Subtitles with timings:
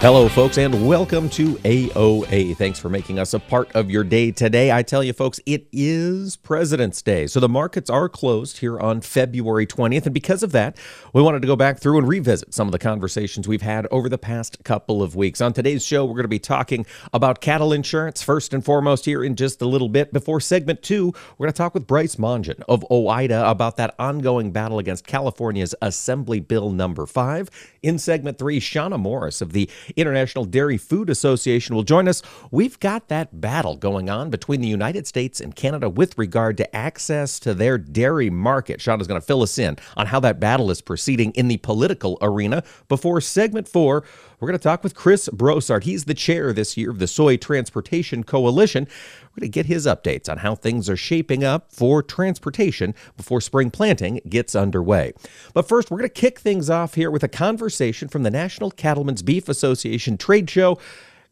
[0.00, 2.56] Hello, folks, and welcome to AOA.
[2.56, 4.72] Thanks for making us a part of your day today.
[4.72, 7.26] I tell you, folks, it is President's Day.
[7.26, 10.06] So the markets are closed here on February 20th.
[10.06, 10.78] And because of that,
[11.12, 14.08] we wanted to go back through and revisit some of the conversations we've had over
[14.08, 15.42] the past couple of weeks.
[15.42, 19.22] On today's show, we're going to be talking about cattle insurance, first and foremost, here
[19.22, 20.14] in just a little bit.
[20.14, 24.50] Before segment two, we're going to talk with Bryce Mongeon of OOIDA about that ongoing
[24.50, 27.50] battle against California's Assembly Bill number five.
[27.82, 32.22] In segment three, Shawna Morris of the International Dairy Food Association will join us.
[32.50, 36.76] We've got that battle going on between the United States and Canada with regard to
[36.76, 38.80] access to their dairy market.
[38.80, 42.18] Shawna's going to fill us in on how that battle is proceeding in the political
[42.22, 42.62] arena.
[42.88, 44.04] Before segment four,
[44.40, 45.84] we're going to talk with Chris Brosart.
[45.84, 48.88] He's the chair this year of the Soy Transportation Coalition.
[49.22, 53.42] We're going to get his updates on how things are shaping up for transportation before
[53.42, 55.12] spring planting gets underway.
[55.52, 58.70] But first, we're going to kick things off here with a conversation from the National
[58.70, 60.78] Cattlemen's Beef Association trade show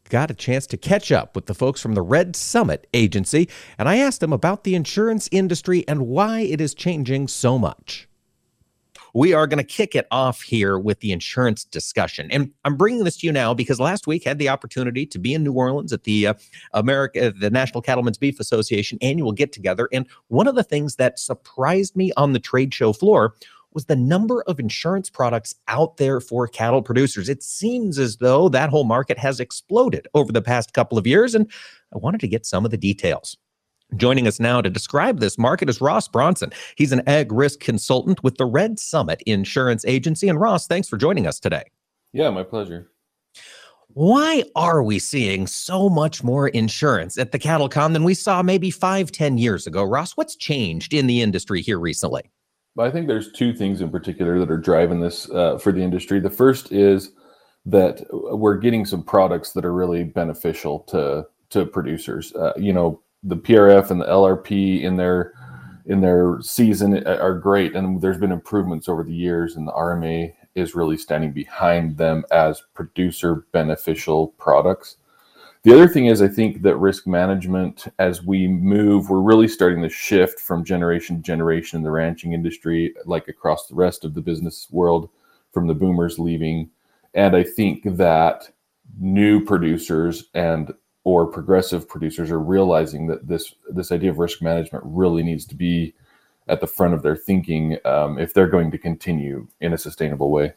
[0.09, 3.87] got a chance to catch up with the folks from the Redd Summit Agency, and
[3.87, 8.08] I asked them about the insurance industry and why it is changing so much
[9.13, 12.29] we are going to kick it off here with the insurance discussion.
[12.31, 15.19] And I'm bringing this to you now because last week I had the opportunity to
[15.19, 16.33] be in New Orleans at the uh,
[16.73, 19.89] America, the National Cattlemen's Beef Association annual get together.
[19.91, 23.33] And one of the things that surprised me on the trade show floor
[23.73, 27.29] was the number of insurance products out there for cattle producers.
[27.29, 31.35] It seems as though that whole market has exploded over the past couple of years.
[31.35, 31.49] And
[31.93, 33.37] I wanted to get some of the details.
[33.95, 36.51] Joining us now to describe this market is Ross Bronson.
[36.75, 40.29] He's an ag risk consultant with the Redd Summit Insurance Agency.
[40.29, 41.63] And Ross, thanks for joining us today.
[42.13, 42.91] Yeah, my pleasure.
[43.93, 48.69] Why are we seeing so much more insurance at the CattleCon than we saw maybe
[48.69, 49.83] five, ten years ago?
[49.83, 52.29] Ross, what's changed in the industry here recently?
[52.75, 55.81] Well, I think there's two things in particular that are driving this uh, for the
[55.81, 56.19] industry.
[56.19, 57.11] The first is
[57.65, 62.31] that we're getting some products that are really beneficial to to producers.
[62.35, 65.33] Uh, you know, the PRF and the LRP in their
[65.85, 69.71] in their season uh, are great, and there's been improvements over the years, and the
[69.71, 74.97] RMA is really standing behind them as producer beneficial products.
[75.63, 79.81] The other thing is, I think that risk management, as we move, we're really starting
[79.81, 84.13] to shift from generation to generation in the ranching industry, like across the rest of
[84.13, 85.09] the business world,
[85.51, 86.69] from the boomers leaving.
[87.13, 88.49] And I think that
[88.99, 90.71] new producers and
[91.09, 95.55] or progressive producers are realizing that this this idea of risk management really needs to
[95.55, 95.93] be
[96.47, 100.29] at the front of their thinking um, if they're going to continue in a sustainable
[100.29, 100.53] way.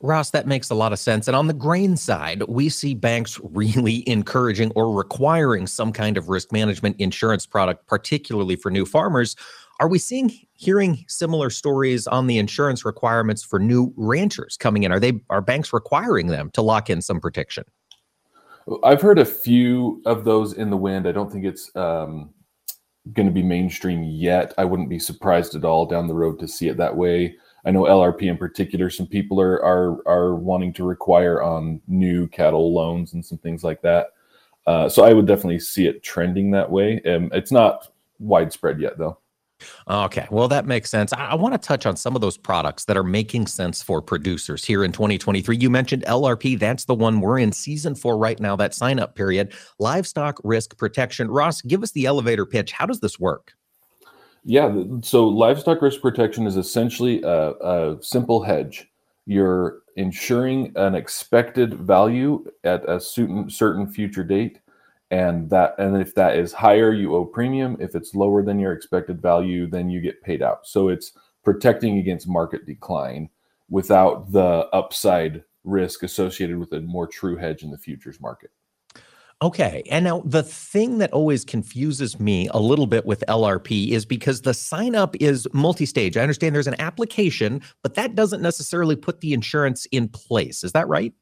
[0.00, 1.26] Ross, that makes a lot of sense.
[1.26, 6.28] And on the grain side, we see banks really encouraging or requiring some kind of
[6.28, 9.36] risk management insurance product, particularly for new farmers.
[9.80, 14.92] Are we seeing hearing similar stories on the insurance requirements for new ranchers coming in?
[14.92, 17.64] Are they are banks requiring them to lock in some protection?
[18.84, 21.06] I've heard a few of those in the wind.
[21.06, 22.30] I don't think it's um,
[23.12, 24.54] going to be mainstream yet.
[24.58, 27.36] I wouldn't be surprised at all down the road to see it that way.
[27.64, 28.90] I know LRP in particular.
[28.90, 33.62] Some people are are are wanting to require on new cattle loans and some things
[33.62, 34.08] like that.
[34.66, 37.00] Uh, so I would definitely see it trending that way.
[37.02, 39.18] Um, it's not widespread yet, though.
[39.88, 41.12] Okay, well, that makes sense.
[41.12, 44.00] I, I want to touch on some of those products that are making sense for
[44.00, 45.56] producers here in 2023.
[45.56, 46.58] You mentioned LRP.
[46.58, 49.52] That's the one we're in season four right now, that sign up period.
[49.78, 51.30] Livestock risk protection.
[51.30, 52.72] Ross, give us the elevator pitch.
[52.72, 53.54] How does this work?
[54.44, 58.88] Yeah, so livestock risk protection is essentially a, a simple hedge.
[59.24, 64.58] You're insuring an expected value at a certain certain future date
[65.12, 68.72] and that and if that is higher you owe premium if it's lower than your
[68.72, 71.12] expected value then you get paid out so it's
[71.44, 73.28] protecting against market decline
[73.68, 78.50] without the upside risk associated with a more true hedge in the futures market
[79.42, 79.82] Okay.
[79.90, 84.42] And now the thing that always confuses me a little bit with LRP is because
[84.42, 86.16] the sign up is multi stage.
[86.16, 90.62] I understand there's an application, but that doesn't necessarily put the insurance in place.
[90.62, 91.12] Is that right?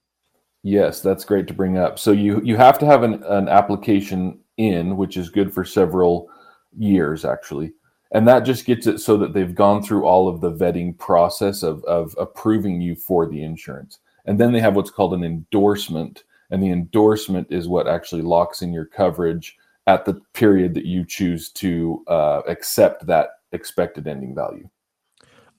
[0.62, 1.98] Yes, that's great to bring up.
[1.98, 6.28] So you you have to have an, an application in, which is good for several
[6.76, 7.72] years actually.
[8.12, 11.62] And that just gets it so that they've gone through all of the vetting process
[11.62, 14.00] of, of approving you for the insurance.
[14.26, 16.24] And then they have what's called an endorsement.
[16.50, 21.04] and the endorsement is what actually locks in your coverage at the period that you
[21.06, 24.68] choose to uh, accept that expected ending value.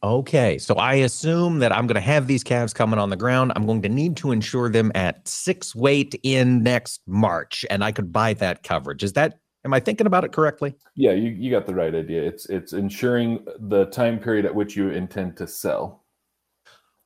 [0.03, 3.53] Okay, so I assume that I'm going to have these calves coming on the ground.
[3.55, 7.91] I'm going to need to insure them at six weight in next March, and I
[7.91, 9.03] could buy that coverage.
[9.03, 10.75] Is that am I thinking about it correctly?
[10.95, 12.23] Yeah, you, you got the right idea.
[12.23, 16.03] It's it's insuring the time period at which you intend to sell.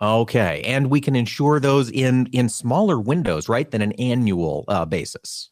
[0.01, 4.85] Okay, and we can insure those in in smaller windows, right, than an annual uh,
[4.85, 5.49] basis.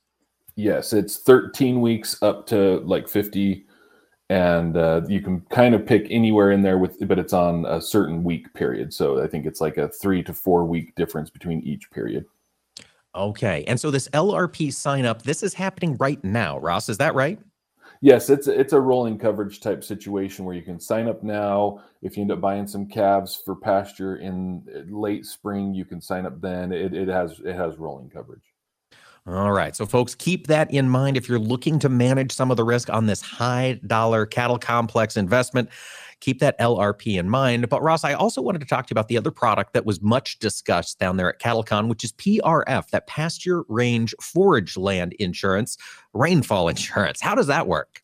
[0.55, 3.65] Yes, it's 13 weeks up to like 50
[4.29, 7.81] and uh, you can kind of pick anywhere in there with but it's on a
[7.81, 8.93] certain week period.
[8.93, 12.25] So i think it's like a three to four week difference between each period.
[13.15, 13.63] Okay.
[13.67, 16.89] And so this LRP sign up this is happening right now Ross.
[16.89, 17.39] Is that right?
[18.01, 21.83] Yes it's it's a rolling coverage type situation where you can sign up now.
[22.01, 26.25] If you end up buying some calves for pasture in late spring you can sign
[26.25, 26.71] up then.
[26.71, 28.52] It, it has it has rolling coverage
[29.25, 29.73] all right.
[29.73, 32.89] So, folks, keep that in mind if you're looking to manage some of the risk
[32.89, 35.69] on this high dollar cattle complex investment.
[36.19, 37.69] Keep that LRP in mind.
[37.69, 40.01] But, Ross, I also wanted to talk to you about the other product that was
[40.01, 45.77] much discussed down there at CattleCon, which is PRF, that pasture range forage land insurance,
[46.13, 47.21] rainfall insurance.
[47.21, 48.01] How does that work?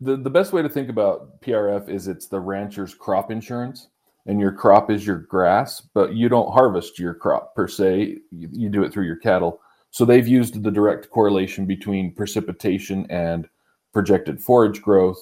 [0.00, 3.88] The, the best way to think about PRF is it's the rancher's crop insurance
[4.26, 8.18] and your crop is your grass, but you don't harvest your crop per se.
[8.30, 9.60] You, you do it through your cattle.
[9.90, 13.48] So they've used the direct correlation between precipitation and
[13.92, 15.18] projected forage growth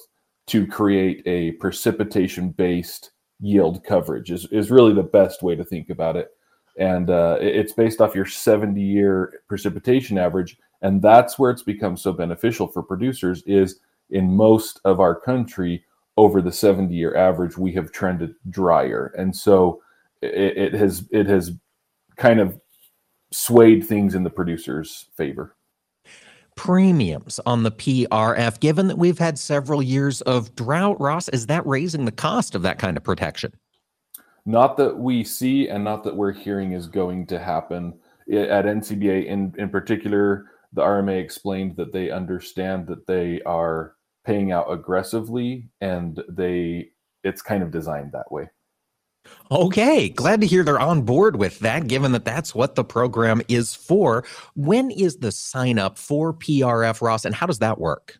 [0.47, 5.89] to create a precipitation based yield coverage is, is really the best way to think
[5.89, 6.29] about it.
[6.79, 11.97] And uh, it's based off your 70 year precipitation average and that's where it's become
[11.97, 13.79] so beneficial for producers is
[14.09, 15.83] in most of our country
[16.17, 19.13] over the 70 year average we have trended drier.
[19.17, 19.81] And so
[20.21, 21.51] it, it has it has
[22.15, 22.59] kind of
[23.37, 25.55] swayed things in the producer's favor.
[26.55, 31.65] Premiums on the PRF, given that we've had several years of drought, Ross, is that
[31.67, 33.53] raising the cost of that kind of protection?
[34.45, 37.99] Not that we see, and not that we're hearing is going to happen.
[38.31, 43.93] At NCBA, in, in particular, the RMA explained that they understand that they are
[44.25, 46.89] paying out aggressively and they
[47.23, 48.49] it's kind of designed that way.
[49.49, 53.41] Okay, glad to hear they're on board with that, given that that's what the program
[53.47, 54.23] is for.
[54.55, 58.19] When is the sign up for PRF, Ross, and how does that work?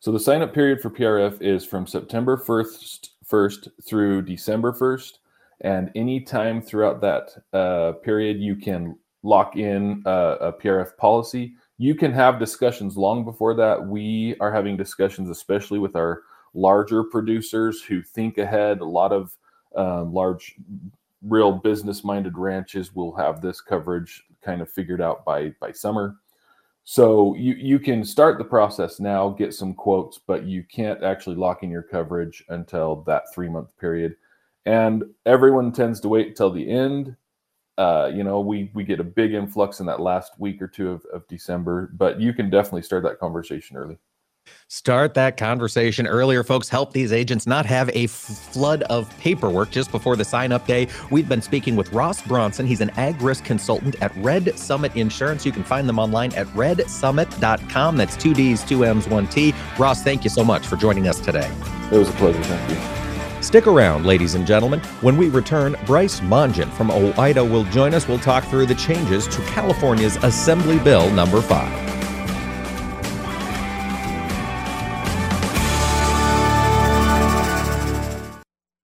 [0.00, 5.18] So the sign up period for PRF is from September 1st, 1st through December 1st.
[5.60, 11.54] And any time throughout that uh, period, you can lock in a PRF policy.
[11.76, 13.86] You can have discussions long before that.
[13.86, 16.22] We are having discussions, especially with our
[16.54, 18.80] larger producers who think ahead.
[18.80, 19.36] A lot of
[19.76, 20.56] um, large,
[21.22, 26.16] real business minded ranches will have this coverage kind of figured out by by summer.
[26.84, 31.36] So you you can start the process now, get some quotes, but you can't actually
[31.36, 34.16] lock in your coverage until that three month period.
[34.66, 37.16] And everyone tends to wait until the end.
[37.78, 40.90] Uh, you know, we we get a big influx in that last week or two
[40.90, 43.98] of, of December, but you can definitely start that conversation early.
[44.68, 46.68] Start that conversation earlier, folks.
[46.68, 50.86] Help these agents not have a flood of paperwork just before the sign up day.
[51.10, 52.66] We've been speaking with Ross Bronson.
[52.66, 55.44] He's an ag risk consultant at Redd Summit Insurance.
[55.44, 57.96] You can find them online at reddsummit.com.
[57.96, 59.52] That's two D's, two M's, one T.
[59.76, 61.50] Ross, thank you so much for joining us today.
[61.90, 62.40] It was a pleasure.
[62.44, 63.42] Thank you.
[63.42, 64.78] Stick around, ladies and gentlemen.
[65.00, 68.06] When we return, Bryce Mongeon from OOIDA will join us.
[68.06, 71.89] We'll talk through the changes to California's Assembly Bill number 5.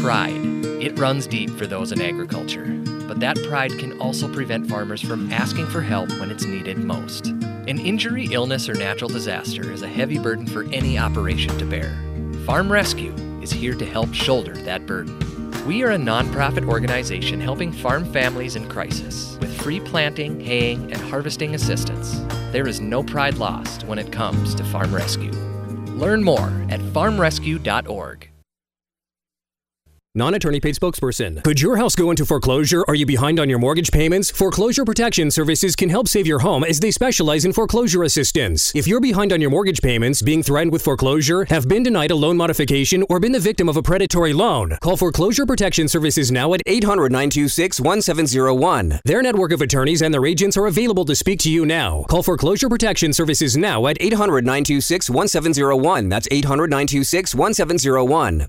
[0.00, 0.64] Pride.
[0.80, 2.64] It runs deep for those in agriculture,
[3.08, 7.26] but that pride can also prevent farmers from asking for help when it's needed most.
[7.26, 11.98] An injury, illness, or natural disaster is a heavy burden for any operation to bear.
[12.46, 15.18] Farm Rescue is here to help shoulder that burden.
[15.66, 21.02] We are a nonprofit organization helping farm families in crisis with free planting, haying, and
[21.10, 22.20] harvesting assistance.
[22.52, 25.32] There is no pride lost when it comes to farm rescue.
[25.92, 28.28] Learn more at farmrescue.org.
[30.18, 31.44] Non attorney paid spokesperson.
[31.44, 32.84] Could your house go into foreclosure?
[32.88, 34.32] Are you behind on your mortgage payments?
[34.32, 38.74] Foreclosure Protection Services can help save your home as they specialize in foreclosure assistance.
[38.74, 42.16] If you're behind on your mortgage payments, being threatened with foreclosure, have been denied a
[42.16, 46.52] loan modification, or been the victim of a predatory loan, call Foreclosure Protection Services now
[46.52, 48.98] at 800 926 1701.
[49.04, 52.04] Their network of attorneys and their agents are available to speak to you now.
[52.08, 56.08] Call Foreclosure Protection Services now at 800 926 1701.
[56.08, 58.48] That's 800 926 1701.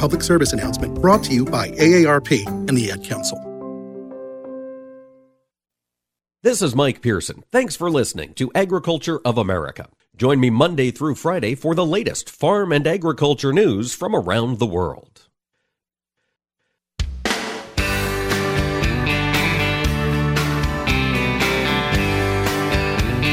[0.00, 3.38] public service announcement brought to you by AARP and the Ad Council.
[6.42, 7.44] This is Mike Pearson.
[7.52, 9.90] Thanks for listening to Agriculture of America.
[10.16, 14.64] Join me Monday through Friday for the latest farm and agriculture news from around the
[14.64, 15.26] world.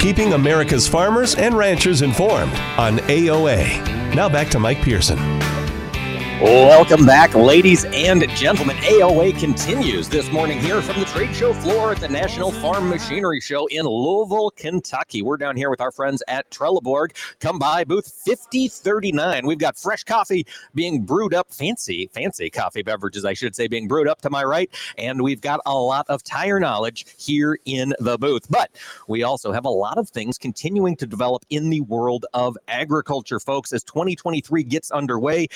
[0.02, 4.14] Keeping America's farmers and ranchers informed on AOA.
[4.14, 5.18] Now back to Mike Pearson.
[6.40, 8.78] Welcome back, ladies and gentlemen.
[8.78, 13.42] AOA continues this morning here from the trade show floor at the National Farm Machinery
[13.42, 15.24] Show in Louisville, Kentucky.
[15.24, 17.16] We're down here with our friends at Trelleborg.
[17.40, 19.48] Come by booth 5039.
[19.48, 23.88] We've got fresh coffee being brewed up, fancy, fancy coffee beverages, I should say, being
[23.88, 24.70] brewed up to my right.
[25.00, 28.46] And we've got a lot of tire knowledge here in the booth.
[28.48, 28.70] But
[29.08, 33.40] we also have a lot of things continuing to develop in the world of agriculture,
[33.40, 35.48] folks, as 2023 gets underway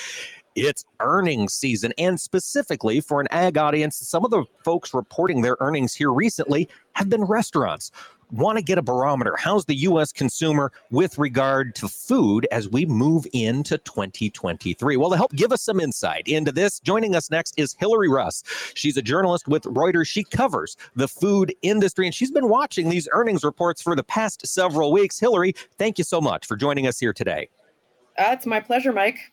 [0.54, 1.92] it's earnings season.
[1.98, 6.68] And specifically for an ag audience, some of the folks reporting their earnings here recently
[6.94, 7.90] have been restaurants.
[8.30, 9.36] Want to get a barometer?
[9.36, 10.10] How's the U.S.
[10.10, 14.96] consumer with regard to food as we move into 2023?
[14.96, 18.42] Well, to help give us some insight into this, joining us next is Hilary Russ.
[18.72, 20.06] She's a journalist with Reuters.
[20.06, 24.46] She covers the food industry, and she's been watching these earnings reports for the past
[24.46, 25.20] several weeks.
[25.20, 27.50] Hilary, thank you so much for joining us here today.
[28.18, 29.31] Uh, it's my pleasure, Mike.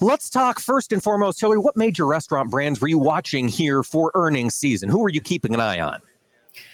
[0.00, 1.58] Let's talk first and foremost, Hilary.
[1.58, 4.88] What major restaurant brands were you watching here for earnings season?
[4.88, 6.00] Who were you keeping an eye on?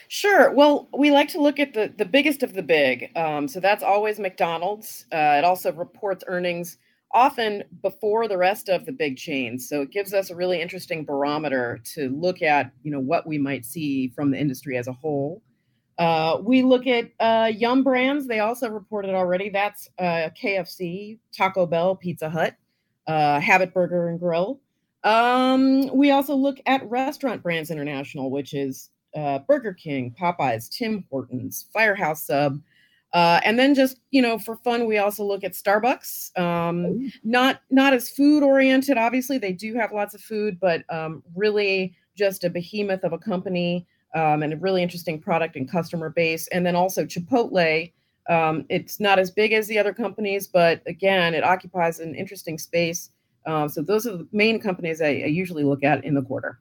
[0.09, 0.53] Sure.
[0.53, 3.17] Well, we like to look at the, the biggest of the big.
[3.17, 5.07] Um, so that's always McDonald's.
[5.13, 6.77] Uh, it also reports earnings
[7.13, 9.69] often before the rest of the big chains.
[9.69, 13.39] So it gives us a really interesting barometer to look at, you know, what we
[13.39, 15.43] might see from the industry as a whole.
[15.99, 18.27] Uh, we look at uh, Yum Brands.
[18.27, 19.51] They also reported already.
[19.51, 22.55] That's uh, KFC, Taco Bell, Pizza Hut,
[23.07, 24.61] uh, Habit Burger and Grill.
[25.05, 31.05] Um, we also look at Restaurant Brands International, which is uh, Burger King, Popeyes, Tim
[31.11, 32.61] Hortons, Firehouse Sub.
[33.13, 37.01] Uh, and then just you know for fun we also look at Starbucks um, oh.
[37.23, 41.95] not not as food oriented obviously they do have lots of food but um, really
[42.17, 46.49] just a behemoth of a company um, and a really interesting product and customer base.
[46.49, 47.93] And then also Chipotle.
[48.29, 52.59] Um, it's not as big as the other companies, but again, it occupies an interesting
[52.59, 53.11] space.
[53.47, 56.61] Um, so those are the main companies I, I, usually look at in the quarter.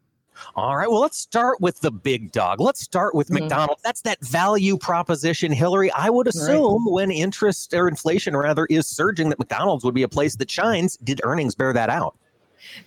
[0.55, 0.89] All right.
[0.89, 2.59] Well, let's start with the big dog.
[2.59, 3.43] Let's start with mm-hmm.
[3.43, 3.83] McDonald's.
[3.83, 5.91] That's that value proposition, Hilary.
[5.91, 6.93] I would assume right.
[6.93, 10.97] when interest or inflation rather is surging, that McDonald's would be a place that shines.
[10.97, 12.17] Did earnings bear that out?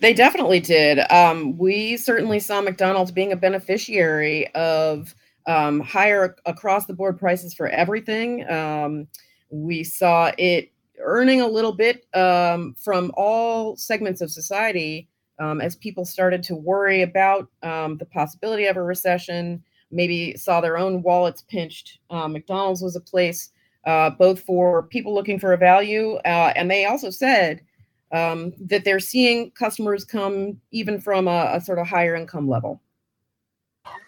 [0.01, 1.01] They definitely did.
[1.13, 5.15] Um, we certainly saw McDonald's being a beneficiary of
[5.47, 8.49] um, higher across the board prices for everything.
[8.51, 9.07] Um,
[9.51, 10.71] we saw it
[11.01, 15.09] earning a little bit um, from all segments of society
[15.39, 20.61] um, as people started to worry about um, the possibility of a recession, maybe saw
[20.61, 21.99] their own wallets pinched.
[22.11, 23.51] Uh, McDonald's was a place
[23.85, 27.61] uh, both for people looking for a value, uh, and they also said
[28.11, 32.81] that they're seeing customers come even from a, a sort of higher income level.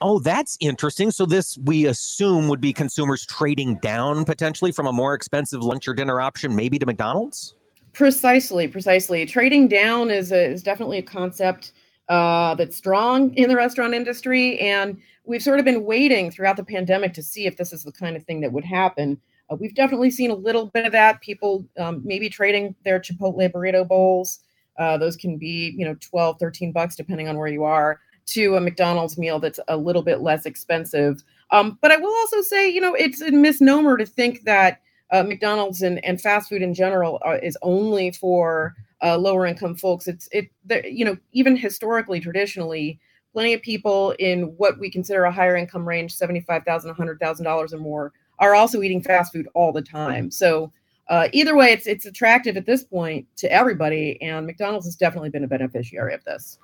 [0.01, 1.11] Oh, that's interesting.
[1.11, 5.89] So this we assume would be consumers trading down potentially from a more expensive lunch
[5.89, 7.55] or dinner option, maybe to McDonald's.
[7.93, 9.25] Precisely, precisely.
[9.25, 11.73] Trading down is a, is definitely a concept
[12.09, 16.65] uh, that's strong in the restaurant industry, and we've sort of been waiting throughout the
[16.65, 19.19] pandemic to see if this is the kind of thing that would happen.
[19.51, 21.21] Uh, we've definitely seen a little bit of that.
[21.23, 24.41] People um, maybe trading their Chipotle burrito bowls.
[24.79, 28.57] Uh, those can be, you know, 12, 13 bucks, depending on where you are to
[28.57, 31.23] a McDonald's meal that's a little bit less expensive.
[31.51, 34.81] Um, but I will also say, you know, it's a misnomer to think that
[35.13, 39.77] uh, McDonald's and, and fast food in general are, is only for uh, lower income
[39.77, 40.09] folks.
[40.09, 40.51] It's it,
[40.85, 42.99] you know, even historically, traditionally,
[43.33, 47.45] plenty of people in what we consider a higher income range, seventy-five thousand, hundred thousand
[47.45, 50.31] dollars or more, are also eating fast food all the time.
[50.31, 50.73] So
[51.09, 55.31] uh, either way, it's it's attractive at this point to everybody, and McDonald's has definitely
[55.31, 56.59] been a beneficiary of this.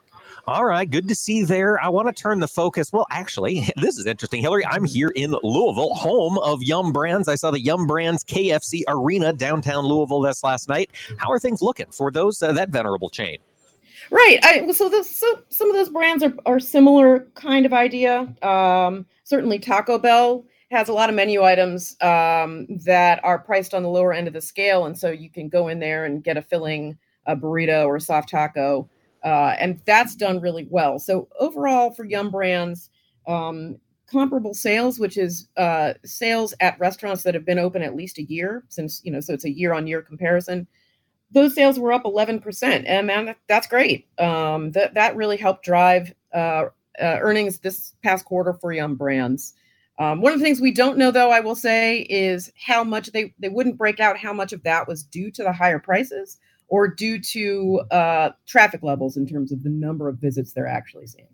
[0.48, 1.80] All right, good to see there.
[1.80, 2.92] I want to turn the focus.
[2.92, 4.66] Well, actually, this is interesting, Hilary.
[4.66, 7.28] I'm here in Louisville, home of Yum Brands.
[7.28, 10.90] I saw the Yum Brands KFC Arena downtown Louisville this last night.
[11.16, 13.38] How are things looking for those uh, that venerable chain?
[14.10, 14.40] Right.
[14.42, 18.22] I, so, so some of those brands are, are similar kind of idea.
[18.42, 23.84] Um, certainly, Taco Bell has a lot of menu items um, that are priced on
[23.84, 26.36] the lower end of the scale, and so you can go in there and get
[26.36, 28.88] a filling, a burrito or a soft taco
[29.24, 30.98] uh, and that's done really well.
[30.98, 32.90] So overall, for Yum Brands,
[33.26, 38.18] um, comparable sales, which is uh, sales at restaurants that have been open at least
[38.18, 40.66] a year since you know, so it's a year-on-year comparison.
[41.30, 44.06] Those sales were up 11%, and man, that's great.
[44.18, 46.64] Um, that that really helped drive uh,
[47.00, 49.54] uh, earnings this past quarter for Yum Brands.
[49.98, 53.12] Um, one of the things we don't know, though, I will say, is how much
[53.12, 56.38] they they wouldn't break out how much of that was due to the higher prices
[56.72, 61.06] or due to uh, traffic levels in terms of the number of visits they're actually
[61.06, 61.28] seeing.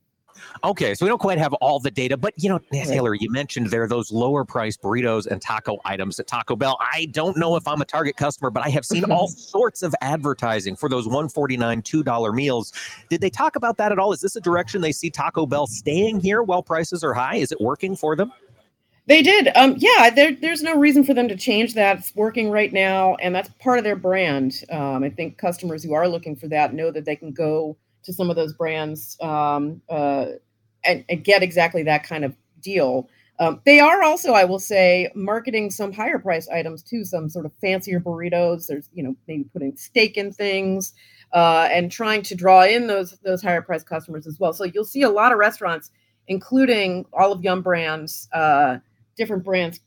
[0.65, 3.69] Okay, so we don't quite have all the data, but you know, Taylor, you mentioned
[3.71, 6.77] there those lower price burritos and taco items at Taco Bell.
[6.81, 9.95] I don't know if I'm a target customer, but I have seen all sorts of
[10.01, 12.73] advertising for those 149 $2 meals.
[13.09, 14.13] Did they talk about that at all?
[14.13, 17.37] Is this a direction they see Taco Bell staying here while prices are high?
[17.37, 18.33] Is it working for them?
[19.09, 19.49] They did.
[19.57, 22.01] Um, yeah, there, there's no reason for them to change that.
[22.01, 24.63] It's working right now, and that's part of their brand.
[24.71, 28.13] Um, I think customers who are looking for that know that they can go to
[28.13, 30.27] some of those brands um, uh,
[30.85, 33.09] and, and, get exactly that kind of deal.
[33.39, 37.47] Um, they are also, I will say, marketing some higher price items too, some sort
[37.47, 38.67] of fancier burritos.
[38.67, 40.93] There's, you know, maybe putting steak in things
[41.33, 44.53] uh, and trying to draw in those those higher price customers as well.
[44.53, 45.91] So you'll see a lot of restaurants,
[46.27, 48.29] including all of Yum Brands.
[48.35, 48.79] Uh,
[49.19, 49.81] different brands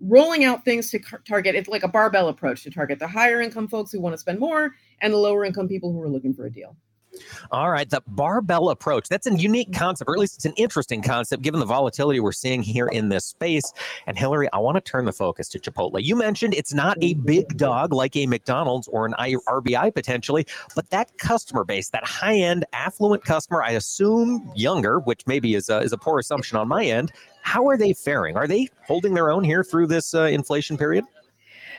[0.00, 3.68] rolling out things to target it's like a barbell approach to target the higher income
[3.68, 6.46] folks who want to spend more and the lower income people who are looking for
[6.46, 6.76] a deal
[7.50, 9.08] all right, the barbell approach.
[9.08, 12.32] That's a unique concept, or at least it's an interesting concept given the volatility we're
[12.32, 13.72] seeing here in this space.
[14.06, 16.02] And Hilary, I want to turn the focus to Chipotle.
[16.02, 20.90] You mentioned it's not a big dog like a McDonald's or an RBI potentially, but
[20.90, 25.78] that customer base, that high end, affluent customer, I assume younger, which maybe is a,
[25.78, 27.12] is a poor assumption on my end,
[27.46, 28.36] how are they faring?
[28.36, 31.04] Are they holding their own here through this uh, inflation period?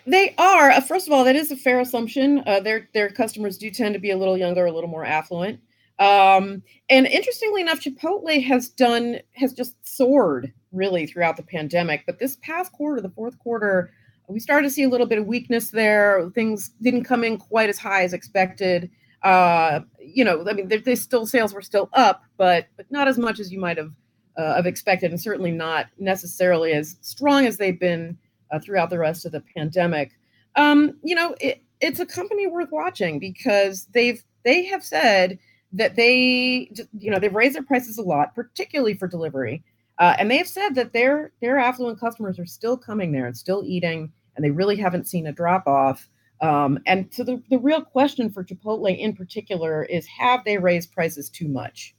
[0.06, 0.72] They are.
[0.72, 2.42] Uh, first of all, that is a fair assumption.
[2.48, 5.60] Uh, their their customers do tend to be a little younger, a little more affluent.
[6.00, 12.06] Um, and interestingly enough, Chipotle has done has just soared really throughout the pandemic.
[12.06, 13.92] But this past quarter, the fourth quarter,
[14.30, 16.30] we started to see a little bit of weakness there.
[16.34, 18.90] Things didn't come in quite as high as expected.
[19.22, 23.18] Uh, you know, I mean, they, still sales were still up, but but not as
[23.18, 23.92] much as you might have
[24.38, 28.18] uh, have expected, and certainly not necessarily as strong as they've been
[28.52, 30.12] uh, throughout the rest of the pandemic.
[30.56, 35.40] Um, you know, it, it's a company worth watching because they've they have said
[35.74, 39.64] that they you know they've raised their prices a lot, particularly for delivery,
[40.00, 43.38] uh, and they have said that their their affluent customers are still coming there and
[43.38, 46.08] still eating, and they really haven't seen a drop off.
[46.40, 50.92] Um, and so the, the real question for Chipotle in particular is have they raised
[50.92, 51.96] prices too much?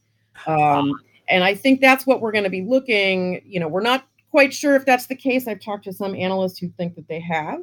[0.46, 0.92] Um,
[1.28, 3.42] and I think that's what we're going to be looking.
[3.44, 5.46] You know, we're not quite sure if that's the case.
[5.48, 7.60] I've talked to some analysts who think that they have.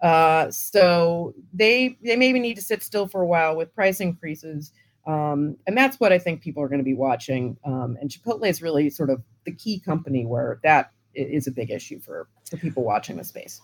[0.00, 4.72] Uh, so they they maybe need to sit still for a while with price increases
[5.06, 7.56] Um, and that's what I think people are going to be watching.
[7.64, 11.70] Um, and Chipotle is really sort of the key company where that is a big
[11.70, 13.60] issue for, for people watching the space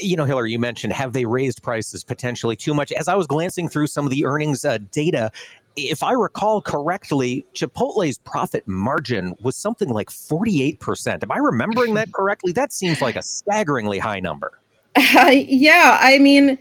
[0.00, 2.92] you know, Hilary, you mentioned have they raised prices potentially too much?
[2.92, 5.30] As I was glancing through some of the earnings uh, data,
[5.76, 11.22] if I recall correctly, Chipotle's profit margin was something like 48%.
[11.22, 12.52] Am I remembering that correctly?
[12.52, 14.58] That seems like a staggeringly high number.
[14.96, 16.58] Uh, yeah, I mean,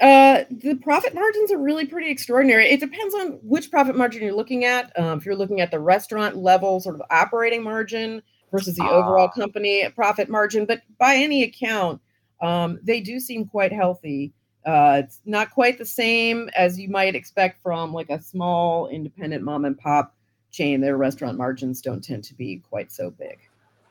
[0.00, 2.68] uh, the profit margins are really pretty extraordinary.
[2.68, 4.96] It depends on which profit margin you're looking at.
[4.98, 9.30] Um, if you're looking at the restaurant level sort of operating margin versus the overall
[9.32, 9.40] ah.
[9.40, 12.00] company profit margin, but by any account,
[12.40, 14.32] um, they do seem quite healthy.
[14.64, 19.42] Uh, it's not quite the same as you might expect from like a small independent
[19.42, 20.14] mom and pop
[20.50, 20.80] chain.
[20.80, 23.38] Their restaurant margins don't tend to be quite so big.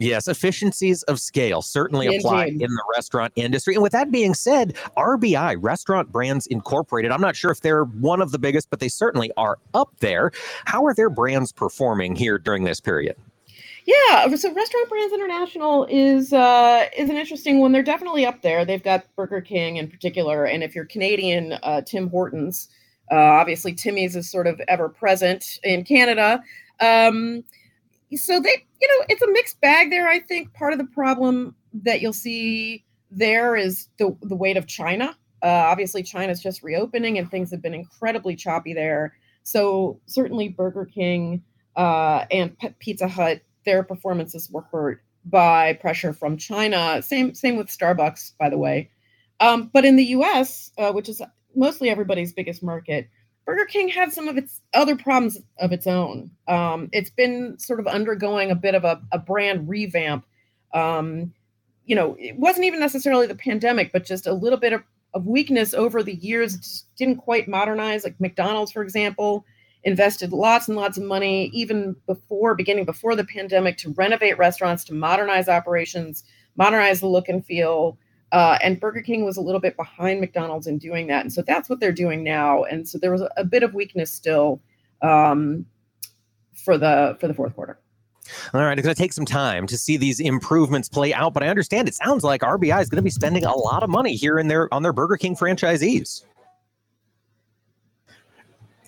[0.01, 2.21] Yes, efficiencies of scale certainly Indeed.
[2.21, 3.75] apply in the restaurant industry.
[3.75, 8.19] And with that being said, RBI, Restaurant Brands Incorporated, I'm not sure if they're one
[8.19, 10.31] of the biggest, but they certainly are up there.
[10.65, 13.15] How are their brands performing here during this period?
[13.85, 17.71] Yeah, so Restaurant Brands International is uh, is an interesting one.
[17.71, 18.63] They're definitely up there.
[18.63, 22.69] They've got Burger King in particular, and if you're Canadian, uh, Tim Hortons.
[23.11, 26.41] Uh, obviously, Timmy's is sort of ever present in Canada.
[26.79, 27.43] Um,
[28.15, 30.07] so they, you know, it's a mixed bag there.
[30.07, 34.67] I think part of the problem that you'll see there is the the weight of
[34.67, 35.17] China.
[35.43, 39.13] Uh, obviously, China's just reopening, and things have been incredibly choppy there.
[39.43, 41.43] So certainly, Burger King
[41.75, 47.01] uh, and P- Pizza Hut, their performances were hurt by pressure from China.
[47.01, 48.89] Same same with Starbucks, by the way.
[49.39, 51.21] Um, but in the U.S., uh, which is
[51.55, 53.09] mostly everybody's biggest market,
[53.45, 56.31] Burger King had some of its other problems of its own.
[56.47, 60.25] Um, it's been sort of undergoing a bit of a, a brand revamp.
[60.73, 61.33] Um,
[61.85, 65.25] you know, it wasn't even necessarily the pandemic, but just a little bit of, of
[65.25, 66.53] weakness over the years.
[66.53, 68.03] It just didn't quite modernize.
[68.03, 69.45] Like McDonald's, for example,
[69.83, 74.83] invested lots and lots of money, even before beginning before the pandemic, to renovate restaurants,
[74.85, 76.23] to modernize operations,
[76.55, 77.97] modernize the look and feel.
[78.31, 81.41] Uh, and Burger King was a little bit behind McDonald's in doing that, and so
[81.41, 82.63] that's what they're doing now.
[82.63, 84.61] And so there was a, bit of weakness still
[85.01, 85.65] um,
[86.53, 87.79] for the for the fourth quarter.
[88.53, 91.43] All right, it's going to take some time to see these improvements play out, but
[91.43, 94.15] I understand it sounds like RBI is going to be spending a lot of money
[94.15, 96.23] here in their on their Burger King franchisees.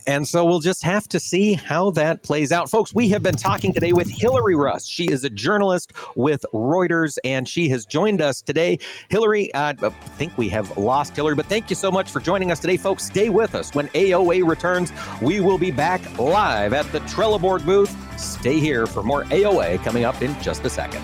[0.07, 2.69] And so we'll just have to see how that plays out.
[2.69, 4.87] Folks, we have been talking today with Hilary Russ.
[4.87, 8.79] She is a journalist with Reuters, and she has joined us today.
[9.09, 12.51] Hilary, uh, I think we have lost Hilary, but thank you so much for joining
[12.51, 13.03] us today, folks.
[13.03, 13.73] Stay with us.
[13.73, 17.95] When AOA returns, we will be back live at the Trelleborg booth.
[18.19, 21.03] Stay here for more AOA coming up in just a second.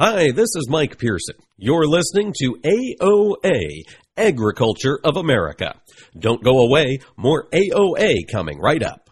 [0.00, 1.34] Hi, this is Mike Pearson.
[1.56, 3.82] You're listening to AOA,
[4.16, 5.74] Agriculture of America.
[6.16, 9.10] Don't go away, more AOA coming right up.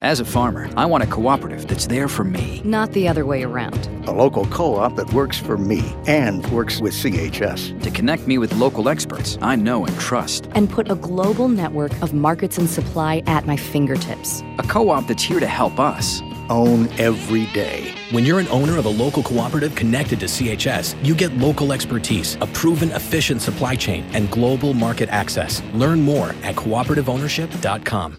[0.00, 2.62] As a farmer, I want a cooperative that's there for me.
[2.64, 3.90] Not the other way around.
[4.08, 7.82] A local co op that works for me and works with CHS.
[7.82, 10.48] To connect me with local experts I know and trust.
[10.52, 14.42] And put a global network of markets and supply at my fingertips.
[14.56, 17.94] A co op that's here to help us own every day.
[18.10, 22.36] When you're an owner of a local cooperative connected to CHS, you get local expertise,
[22.40, 25.62] a proven efficient supply chain, and global market access.
[25.74, 28.18] Learn more at cooperativeownership.com.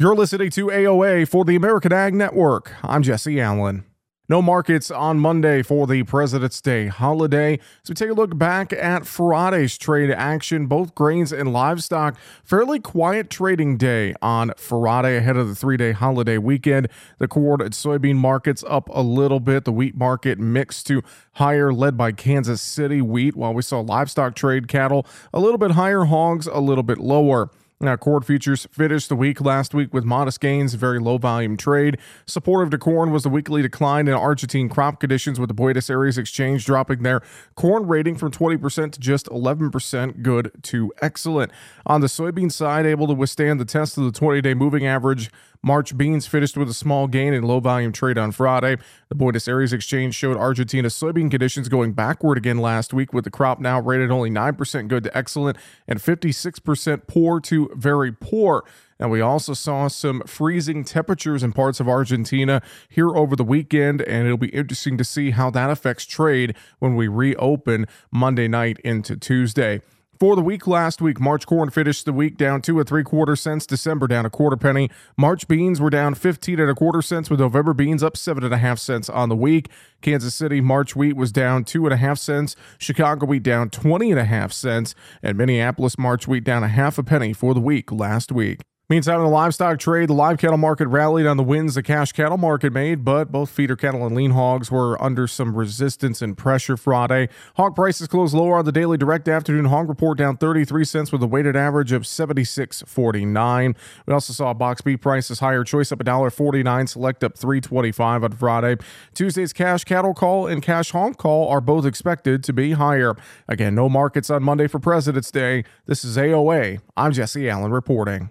[0.00, 2.72] You're listening to AOA for the American Ag Network.
[2.82, 3.84] I'm Jesse Allen.
[4.30, 7.58] No markets on Monday for the President's Day holiday.
[7.82, 12.16] So we take a look back at Friday's trade action, both grains and livestock.
[12.42, 16.88] Fairly quiet trading day on Friday ahead of the three day holiday weekend.
[17.18, 19.66] The corn and soybean markets up a little bit.
[19.66, 24.34] The wheat market mixed to higher, led by Kansas City wheat, while we saw livestock
[24.34, 27.50] trade cattle a little bit higher, hogs a little bit lower.
[27.82, 31.96] Now, corn futures finished the week last week with modest gains, very low volume trade.
[32.26, 36.18] Supportive to corn was the weekly decline in Argentine crop conditions, with the Buenos Aires
[36.18, 37.22] Exchange dropping their
[37.54, 41.52] corn rating from 20% to just 11%, good to excellent.
[41.86, 45.30] On the soybean side, able to withstand the test of the 20 day moving average
[45.62, 48.76] March beans finished with a small gain in low volume trade on Friday.
[49.08, 53.30] The Buenos Aires Exchange showed Argentina's soybean conditions going backward again last week, with the
[53.30, 58.64] crop now rated only 9% good to excellent and 56% poor to very poor.
[58.98, 64.02] And we also saw some freezing temperatures in parts of Argentina here over the weekend,
[64.02, 68.78] and it'll be interesting to see how that affects trade when we reopen Monday night
[68.80, 69.80] into Tuesday.
[70.20, 73.34] For the week last week, March corn finished the week down two and three quarter
[73.34, 73.64] cents.
[73.64, 74.90] December down a quarter penny.
[75.16, 78.52] March beans were down 15 and a quarter cents, with November beans up seven and
[78.52, 79.70] a half cents on the week.
[80.02, 82.54] Kansas City March wheat was down two and a half cents.
[82.76, 84.94] Chicago wheat down 20 and a half cents.
[85.22, 88.60] And Minneapolis March wheat down a half a penny for the week last week.
[88.90, 92.10] Meantime, in the livestock trade, the live cattle market rallied on the wins the cash
[92.10, 96.36] cattle market made, but both feeder cattle and lean hogs were under some resistance and
[96.36, 97.28] pressure Friday.
[97.54, 101.22] Hog prices closed lower on the daily direct afternoon hog report down 33 cents with
[101.22, 103.76] a weighted average of 76.49.
[104.06, 108.76] We also saw box beef prices higher, choice up $1.49, select up 325 on Friday.
[109.14, 113.14] Tuesday's cash cattle call and cash hog call are both expected to be higher.
[113.46, 115.62] Again, no markets on Monday for President's Day.
[115.86, 116.80] This is AOA.
[116.96, 118.30] I'm Jesse Allen reporting.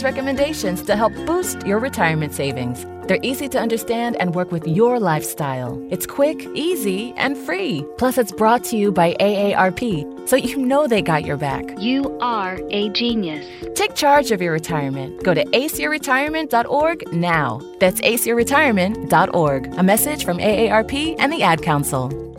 [0.03, 2.85] recommendations to help boost your retirement savings.
[3.07, 5.85] They're easy to understand and work with your lifestyle.
[5.91, 7.85] It's quick, easy, and free.
[7.97, 11.65] Plus, it's brought to you by AARP, so you know they got your back.
[11.79, 13.45] You are a genius.
[13.75, 15.23] Take charge of your retirement.
[15.23, 17.61] Go to aceyourretirement.org now.
[17.79, 19.73] That's aceyourretirement.org.
[19.77, 22.31] A message from AARP and the Ad Council.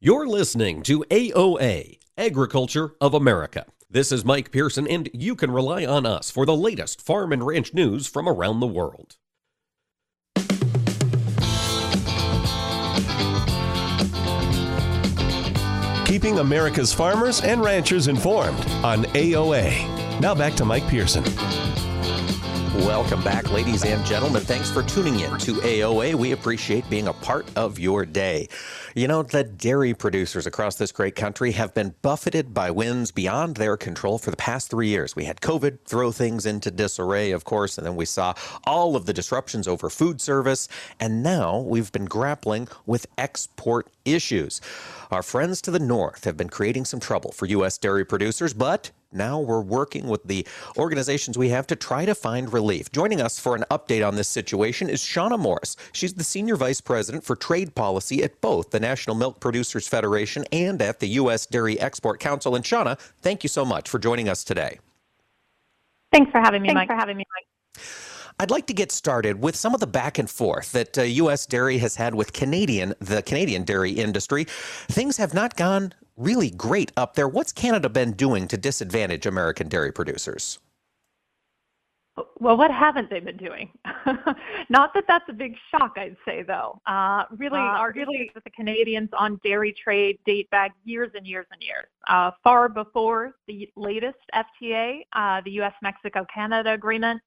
[0.00, 3.66] You're listening to AOA, Agriculture of America.
[3.90, 7.42] This is Mike Pearson, and you can rely on us for the latest farm and
[7.42, 9.16] ranch news from around the world.
[16.06, 20.20] Keeping America's farmers and ranchers informed on AOA.
[20.20, 21.24] Now back to Mike Pearson.
[22.74, 24.42] Welcome back, ladies and gentlemen.
[24.42, 26.14] Thanks for tuning in to AOA.
[26.14, 28.48] We appreciate being a part of your day.
[28.94, 33.56] You know, the dairy producers across this great country have been buffeted by winds beyond
[33.56, 35.16] their control for the past three years.
[35.16, 39.06] We had COVID throw things into disarray, of course, and then we saw all of
[39.06, 40.68] the disruptions over food service,
[41.00, 44.60] and now we've been grappling with export issues.
[45.10, 47.78] Our friends to the north have been creating some trouble for U.S.
[47.78, 52.52] dairy producers, but now we're working with the organizations we have to try to find
[52.52, 52.92] relief.
[52.92, 55.76] Joining us for an update on this situation is Shawna Morris.
[55.92, 60.44] She's the Senior Vice President for Trade Policy at both the National Milk Producers Federation
[60.52, 61.46] and at the U.S.
[61.46, 62.54] Dairy Export Council.
[62.54, 64.78] And Shawna, thank you so much for joining us today.
[66.12, 66.88] Thanks for having me, Thanks Mike.
[66.88, 67.84] for having me, Mike.
[68.40, 71.44] I'd like to get started with some of the back and forth that uh, U.S.
[71.44, 74.44] dairy has had with Canadian, the Canadian dairy industry.
[74.44, 77.28] Things have not gone really great up there.
[77.28, 80.58] What's Canada been doing to disadvantage American dairy producers?
[82.40, 83.70] Well, what haven't they been doing?
[84.68, 86.80] Not that that's a big shock, I'd say, though.
[86.86, 91.46] Uh, really, our issues with the Canadians on dairy trade date back years and years
[91.52, 91.86] and years.
[92.08, 95.74] Uh, far before the latest FTA, uh, the U.S.
[95.82, 97.20] Mexico Canada agreement.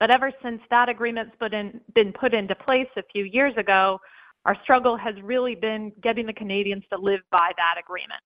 [0.00, 4.00] But ever since that agreement's put in, been put into place a few years ago,
[4.48, 8.22] our struggle has really been getting the Canadians to live by that agreement.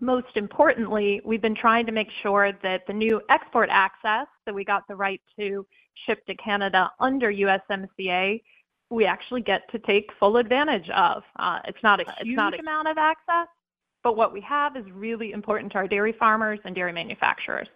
[0.00, 4.64] Most importantly, we've been trying to make sure that the new export access that we
[4.64, 5.64] got the right to
[6.06, 8.42] ship to Canada under USMCA,
[8.90, 11.22] we actually get to take full advantage of.
[11.38, 13.46] Uh, it's not a huge not a, amount of access,
[14.02, 17.68] but what we have is really important to our dairy farmers and dairy manufacturers.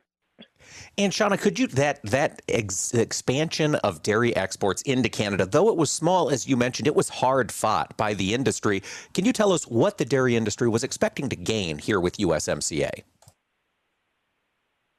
[0.96, 5.77] And Shawna, could you that that ex- expansion of dairy exports into Canada, though it
[5.77, 8.83] was small as you mentioned, it was hard fought by the industry.
[9.14, 13.03] Can you tell us what the dairy industry was expecting to gain here with USMCA?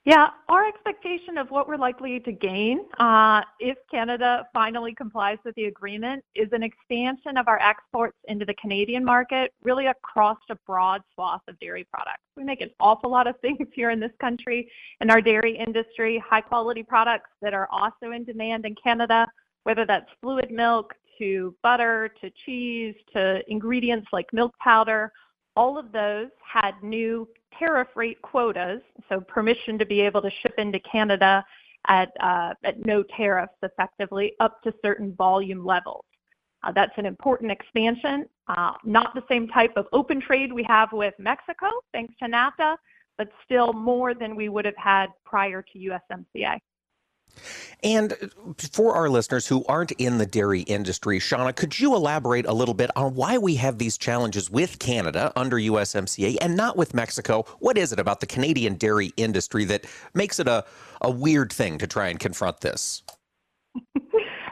[0.10, 5.54] Yeah, our expectation of what we're likely to gain uh, if Canada finally complies with
[5.54, 10.56] the agreement is an expansion of our exports into the Canadian market, really across a
[10.65, 12.24] broad swath of dairy products.
[12.36, 14.67] We make an awful lot of things here in this country
[15.00, 19.28] in our dairy industry, high quality products that are also in demand in Canada,
[19.62, 25.12] whether that's fluid milk to butter to cheese to ingredients like milk powder.
[25.56, 30.53] All of those had new tariff rate quotas, so permission to be able to ship
[30.57, 31.43] into Canada
[31.88, 36.05] at, uh, at no tariffs effectively up to certain volume levels.
[36.63, 40.91] Uh, that's an important expansion, uh, not the same type of open trade we have
[40.91, 42.75] with Mexico, thanks to NAFTA,
[43.17, 46.59] but still more than we would have had prior to USMCA.
[47.81, 48.13] And
[48.73, 52.73] for our listeners who aren't in the dairy industry, Shawna, could you elaborate a little
[52.73, 57.45] bit on why we have these challenges with Canada under USMCA and not with Mexico?
[57.59, 60.65] What is it about the Canadian dairy industry that makes it a,
[61.01, 63.01] a weird thing to try and confront this?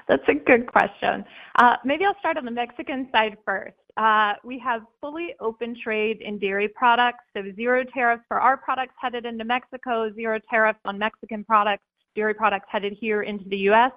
[0.07, 1.25] That's a good question.
[1.57, 3.75] Uh, maybe I'll start on the Mexican side first.
[3.97, 8.93] Uh, we have fully open trade in dairy products, so zero tariffs for our products
[9.01, 11.83] headed into Mexico, zero tariffs on Mexican products
[12.17, 13.93] dairy products headed here into the U.S.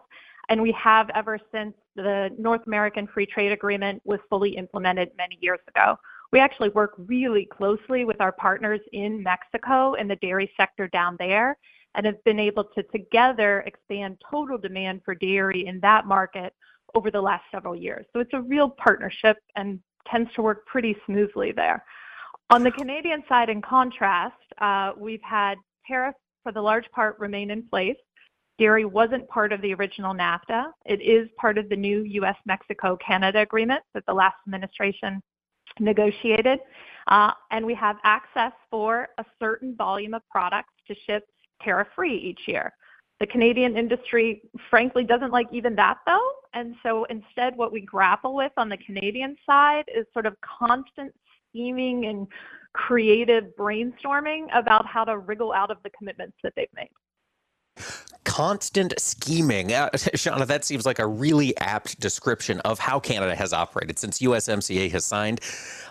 [0.50, 5.38] And we have ever since the North American Free Trade Agreement was fully implemented many
[5.40, 5.98] years ago.
[6.33, 11.16] We actually work really closely with our partners in Mexico in the dairy sector down
[11.18, 11.56] there
[11.96, 16.54] and have been able to together expand total demand for dairy in that market
[16.94, 18.04] over the last several years.
[18.12, 21.85] So it's a real partnership and tends to work pretty smoothly there.
[22.50, 25.56] On the Canadian side, in contrast, uh, we've had
[25.87, 27.96] tariffs for the large part remain in place.
[28.61, 30.66] Dairy wasn't part of the original NAFTA.
[30.85, 35.23] It is part of the new US Mexico Canada agreement that the last administration
[35.79, 36.59] negotiated.
[37.09, 41.27] Uh, and we have access for a certain volume of products to ship
[41.62, 42.70] tariff free each year.
[43.18, 46.31] The Canadian industry, frankly, doesn't like even that though.
[46.53, 51.14] And so instead, what we grapple with on the Canadian side is sort of constant
[51.49, 52.27] scheming and
[52.75, 56.90] creative brainstorming about how to wriggle out of the commitments that they've made
[58.24, 59.72] constant scheming.
[59.72, 64.18] Uh, Shawna, that seems like a really apt description of how Canada has operated since
[64.20, 65.40] USMCA has signed.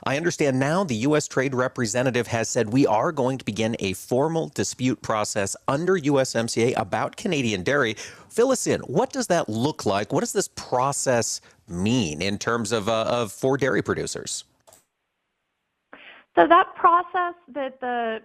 [0.04, 1.28] I understand now the U.S.
[1.28, 6.78] Trade Representative has said we are going to begin a formal dispute process under USMCA
[6.78, 7.96] about Canadian dairy.
[8.30, 8.82] Fill us in.
[8.82, 10.14] What does that look like?
[10.14, 14.46] What does this process mean in terms of, uh, of for dairy producers?
[16.36, 18.22] So that process that the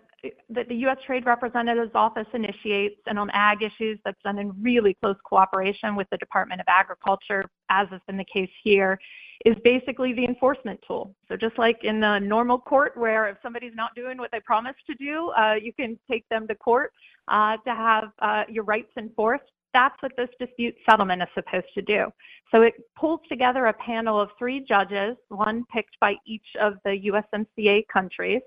[0.51, 0.99] that the U.S.
[1.07, 6.09] Trade Representative's Office initiates, and on ag issues, that's done in really close cooperation with
[6.11, 8.99] the Department of Agriculture, as has been the case here,
[9.45, 11.15] is basically the enforcement tool.
[11.29, 14.87] So just like in the normal court, where if somebody's not doing what they promised
[14.87, 16.93] to do, uh, you can take them to court
[17.29, 19.45] uh, to have uh, your rights enforced.
[19.73, 22.07] That's what this dispute settlement is supposed to do.
[22.53, 27.11] So it pulls together a panel of three judges, one picked by each of the
[27.13, 28.43] USMCA countries,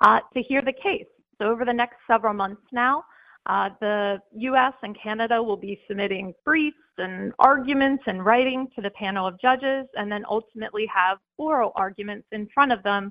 [0.00, 1.06] uh, to hear the case.
[1.40, 3.04] So over the next several months now,
[3.46, 8.90] uh, the US and Canada will be submitting briefs and arguments and writing to the
[8.90, 13.10] panel of judges and then ultimately have oral arguments in front of them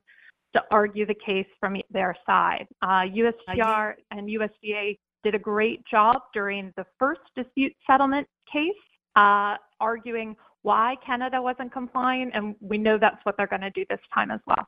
[0.54, 2.68] to argue the case from their side.
[2.82, 8.72] Uh, USTR and USDA did a great job during the first dispute settlement case,
[9.16, 13.86] uh, arguing why Canada wasn't complying, and we know that's what they're going to do
[13.90, 14.66] this time as well.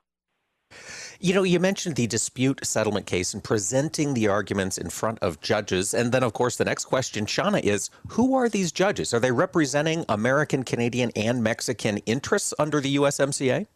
[1.22, 5.40] You know, you mentioned the dispute settlement case and presenting the arguments in front of
[5.42, 5.92] judges.
[5.92, 9.12] And then, of course, the next question, Shawna, is who are these judges?
[9.12, 13.66] Are they representing American, Canadian, and Mexican interests under the USMCA?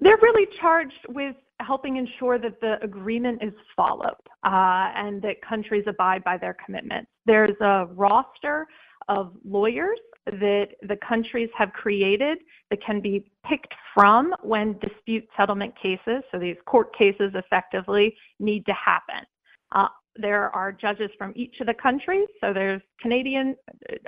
[0.00, 4.14] They're really charged with helping ensure that the agreement is followed
[4.44, 7.10] uh, and that countries abide by their commitments.
[7.26, 8.66] There's a roster
[9.08, 9.98] of lawyers
[10.32, 12.38] that the countries have created
[12.70, 18.64] that can be picked from when dispute settlement cases, so these court cases effectively, need
[18.66, 19.24] to happen.
[19.72, 23.56] Uh, there are judges from each of the countries, so there's Canadian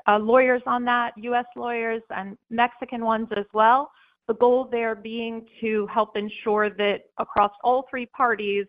[0.09, 3.91] uh, lawyers on that, US lawyers, and Mexican ones as well.
[4.29, 8.67] The goal there being to help ensure that across all three parties,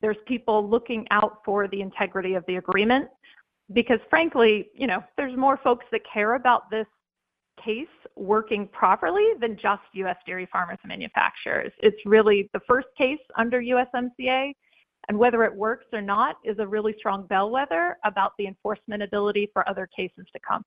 [0.00, 3.08] there's people looking out for the integrity of the agreement
[3.72, 6.86] because frankly, you know, there's more folks that care about this
[7.62, 10.16] case working properly than just U.S.
[10.26, 11.72] dairy farmers and manufacturers.
[11.78, 14.52] It's really the first case under USMCA,
[15.08, 19.50] and whether it works or not is a really strong bellwether about the enforcement ability
[19.52, 20.62] for other cases to come.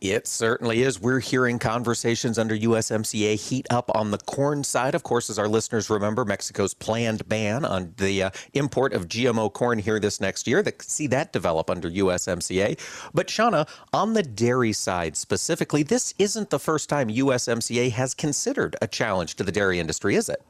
[0.00, 1.00] It certainly is.
[1.00, 4.94] We're hearing conversations under USMCA heat up on the corn side.
[4.94, 9.52] Of course, as our listeners remember, Mexico's planned ban on the uh, import of GMO
[9.52, 10.62] corn here this next year.
[10.62, 12.78] That see that develop under USMCA.
[13.12, 18.76] But Shawna, on the dairy side specifically, this isn't the first time USMCA has considered
[18.80, 20.42] a challenge to the dairy industry, is it?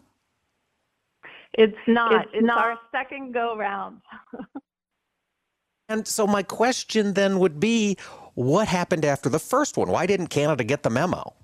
[1.54, 2.12] It's not.
[2.14, 2.64] It's, it's not.
[2.64, 4.00] our second go round.
[5.88, 7.96] and so my question then would be
[8.38, 9.88] what happened after the first one?
[9.88, 11.34] Why didn't Canada get the memo?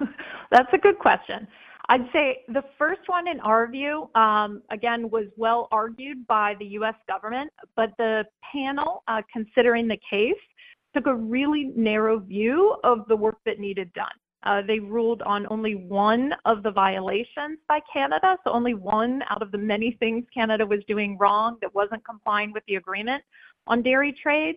[0.50, 1.46] That's a good question.
[1.88, 6.66] I'd say the first one, in our view, um, again, was well argued by the
[6.80, 6.96] U.S.
[7.06, 10.34] government, but the panel, uh, considering the case,
[10.92, 14.08] took a really narrow view of the work that needed done.
[14.42, 19.40] Uh, they ruled on only one of the violations by Canada, so only one out
[19.40, 23.22] of the many things Canada was doing wrong that wasn't complying with the agreement
[23.68, 24.56] on dairy trade.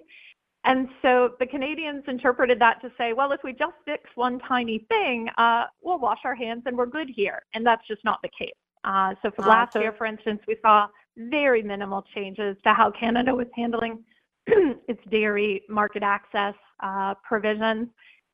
[0.64, 4.86] And so the Canadians interpreted that to say, well, if we just fix one tiny
[4.90, 7.42] thing, uh, we'll wash our hands and we're good here.
[7.54, 8.54] And that's just not the case.
[8.84, 10.88] Uh, so for uh, last so- year, for instance, we saw
[11.18, 14.04] very minimal changes to how Canada was handling
[14.48, 17.88] its dairy market access uh, provisions.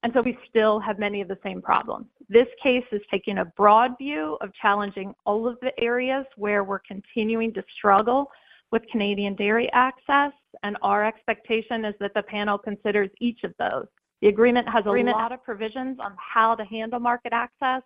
[0.03, 2.05] And so we still have many of the same problems.
[2.29, 6.79] This case is taking a broad view of challenging all of the areas where we're
[6.79, 8.29] continuing to struggle
[8.71, 13.85] with Canadian dairy access, and our expectation is that the panel considers each of those.
[14.21, 17.83] The agreement has a lot of provisions on how to handle market access,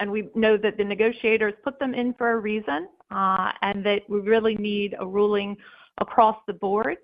[0.00, 4.02] and we know that the negotiators put them in for a reason, uh, and that
[4.08, 5.56] we really need a ruling
[6.00, 6.96] across the board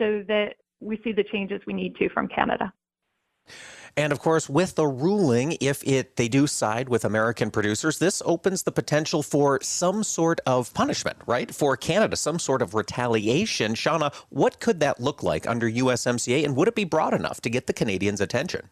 [0.00, 2.72] so that we see the changes we need to from Canada.
[3.98, 8.20] And of course, with the ruling, if it they do side with American producers, this
[8.26, 11.54] opens the potential for some sort of punishment, right?
[11.54, 13.74] For Canada, some sort of retaliation.
[13.74, 17.50] Shawna, what could that look like under USMCA, and would it be broad enough to
[17.50, 18.68] get the Canadians' attention?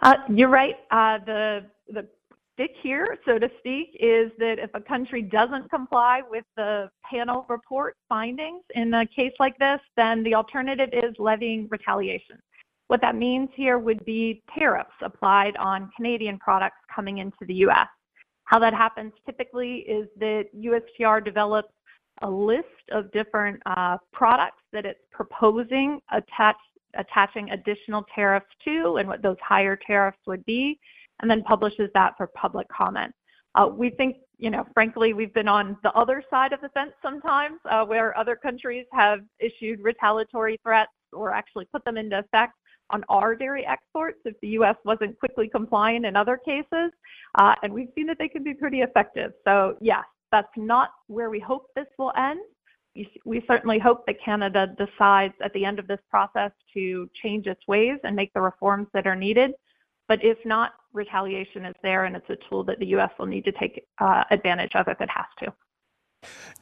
[0.00, 0.76] Uh, you're right.
[0.90, 2.08] Uh, the the
[2.54, 7.44] stick here, so to speak, is that if a country doesn't comply with the panel
[7.48, 12.38] report findings in a case like this, then the alternative is levying retaliation.
[12.92, 17.88] What that means here would be tariffs applied on Canadian products coming into the U.S.
[18.44, 21.72] How that happens typically is that USTR develops
[22.20, 26.00] a list of different uh, products that it's proposing
[26.98, 30.78] attaching additional tariffs to and what those higher tariffs would be,
[31.22, 33.10] and then publishes that for public comment.
[33.54, 34.16] Uh, we think,
[34.74, 38.84] frankly, we've been on the other side of the fence sometimes uh, where other countries
[38.92, 42.52] have issued retaliatory threats or actually put them into effect
[42.90, 44.76] on our dairy exports if the U.S.
[44.84, 46.90] wasn't quickly compliant in other cases.
[47.38, 49.32] Uh, and we've seen that they can be pretty effective.
[49.44, 52.40] So, yes, that's not where we hope this will end.
[53.24, 57.66] We certainly hope that Canada decides at the end of this process to change its
[57.66, 59.52] ways and make the reforms that are needed.
[60.08, 63.10] But if not, retaliation is there, and it's a tool that the U.S.
[63.18, 65.54] will need to take uh, advantage of if it has to.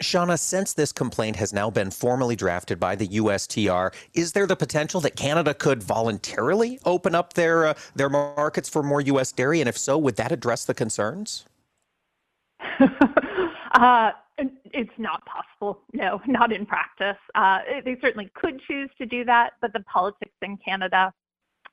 [0.02, 4.56] Shawna, since this complaint has now been formally drafted by the USTR, is there the
[4.56, 9.32] potential that Canada could voluntarily open up their uh, their markets for more U.S.
[9.32, 9.60] dairy?
[9.60, 11.44] And if so, would that address the concerns?
[13.72, 14.12] uh,
[14.72, 15.82] it's not possible.
[15.92, 17.18] No, not in practice.
[17.34, 21.12] Uh, they certainly could choose to do that, but the politics in Canada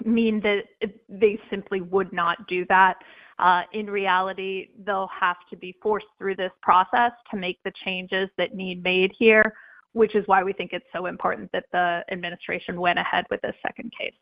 [0.04, 0.66] mean that
[1.10, 2.98] they simply would not do that
[3.40, 8.30] Uh, in reality, they'll have to be forced through this process to make the changes
[8.38, 9.54] that need made here,
[9.94, 13.56] which is why we think it's so important that the administration went ahead with this
[13.62, 14.14] second case.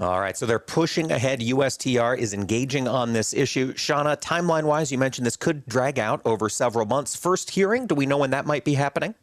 [0.00, 1.40] All right, so they're pushing ahead.
[1.40, 3.74] USTR is engaging on this issue.
[3.74, 7.14] Shawna, timeline wise, you mentioned this could drag out over several months.
[7.14, 9.14] First hearing, do we know when that might be happening?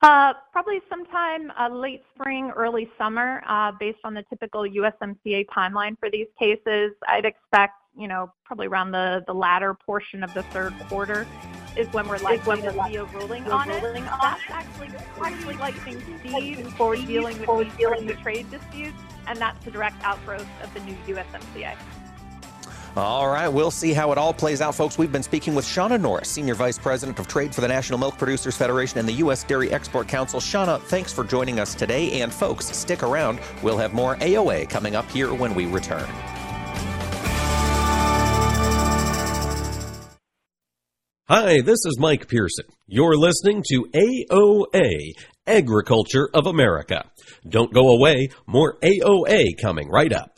[0.00, 5.98] Uh, probably sometime uh, late spring, early summer, uh, based on the typical USMCA timeline
[5.98, 6.92] for these cases.
[7.08, 11.26] I'd expect, you know, probably around the, the latter portion of the third quarter
[11.76, 13.82] is when we're likely to see a ruling on it.
[13.82, 19.96] That's actually pretty lightning speed for dealing with these trade disputes, and that's the direct
[20.04, 21.76] outgrowth of the new USMCA.
[22.98, 24.98] All right, we'll see how it all plays out, folks.
[24.98, 28.18] We've been speaking with Shawna Morris, Senior Vice President of Trade for the National Milk
[28.18, 29.44] Producers Federation and the U.S.
[29.44, 30.40] Dairy Export Council.
[30.40, 32.20] Shawna, thanks for joining us today.
[32.20, 33.38] And folks, stick around.
[33.62, 36.08] We'll have more AOA coming up here when we return.
[41.28, 42.64] Hi, this is Mike Pearson.
[42.86, 45.12] You're listening to AOA,
[45.46, 47.04] Agriculture of America.
[47.48, 50.37] Don't go away, more AOA coming right up.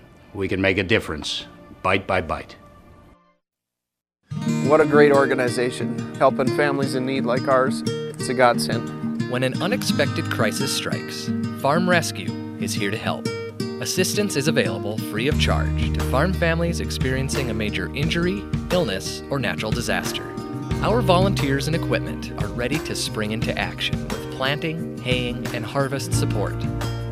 [0.33, 1.45] we can make a difference,
[1.81, 2.55] bite by bite.
[4.65, 7.83] What a great organization, helping families in need like ours.
[7.85, 9.29] It's a godsend.
[9.29, 11.29] When an unexpected crisis strikes,
[11.59, 13.27] Farm Rescue is here to help.
[13.81, 19.39] Assistance is available free of charge to farm families experiencing a major injury, illness, or
[19.39, 20.23] natural disaster.
[20.83, 26.13] Our volunteers and equipment are ready to spring into action with planting, haying, and harvest
[26.13, 26.55] support.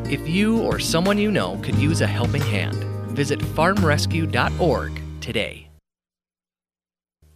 [0.04, 2.84] If you or someone you know could use a helping hand,
[3.20, 5.68] visit farmrescue.org today.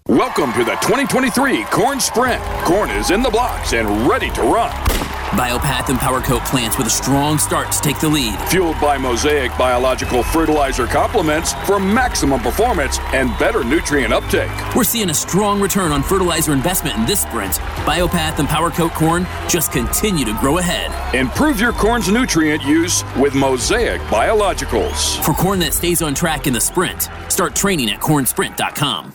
[0.09, 2.43] Welcome to the 2023 Corn Sprint.
[2.64, 5.04] Corn is in the blocks and ready to run.
[5.35, 8.39] Biopath and PowerCoat plants with a strong start to take the lead.
[8.49, 14.51] Fueled by Mosaic biological fertilizer complements for maximum performance and better nutrient uptake.
[14.76, 17.55] We're seeing a strong return on fertilizer investment in this sprint.
[17.85, 20.93] Biopath and PowerCoat corn just continue to grow ahead.
[21.14, 25.20] Improve your corn's nutrient use with Mosaic biologicals.
[25.24, 29.14] For corn that stays on track in the sprint, start training at cornsprint.com.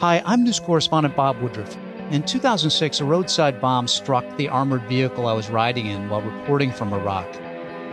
[0.00, 1.76] Hi, I'm news correspondent Bob Woodruff.
[2.10, 6.72] In 2006, a roadside bomb struck the armored vehicle I was riding in while reporting
[6.72, 7.26] from Iraq.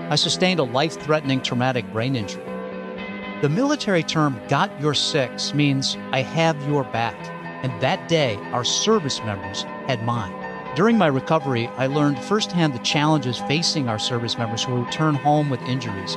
[0.10, 2.46] I sustained a life threatening traumatic brain injury.
[3.42, 7.14] The military term got your six means I have your back,
[7.62, 10.32] and that day our service members had mine.
[10.78, 15.50] During my recovery, I learned firsthand the challenges facing our service members who return home
[15.50, 16.16] with injuries.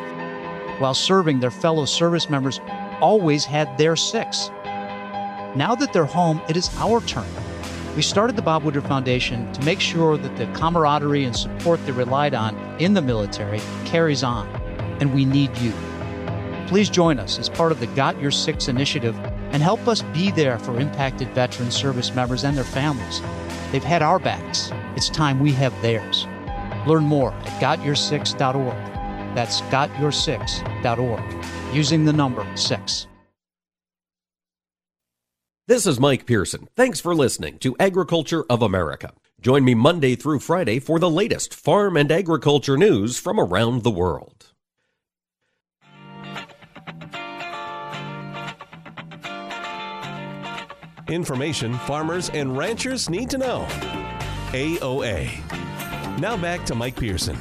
[0.79, 2.61] While serving, their fellow service members
[3.01, 4.53] always had their six.
[5.57, 7.27] Now that they're home, it is our turn.
[7.97, 11.93] We started the Bob Woodruff Foundation to make sure that the camaraderie and support they
[11.93, 14.47] relied on in the military carries on,
[15.01, 15.73] and we need you.
[16.69, 19.19] Please join us as part of the Got Your Six initiative
[19.53, 23.21] and help us be there for impacted veteran service members and their families.
[23.73, 24.71] They've had our backs.
[24.95, 26.29] It's time we have theirs.
[26.87, 29.35] Learn more at gotyoursix.org.
[29.35, 33.09] That's gotyoursix.org, using the number six.
[35.71, 36.67] This is Mike Pearson.
[36.75, 39.13] Thanks for listening to Agriculture of America.
[39.41, 43.91] Join me Monday through Friday for the latest farm and agriculture news from around the
[43.93, 44.47] world.
[51.09, 53.65] Information farmers and ranchers need to know.
[54.51, 55.31] AOA.
[56.19, 57.39] Now back to Mike Pearson.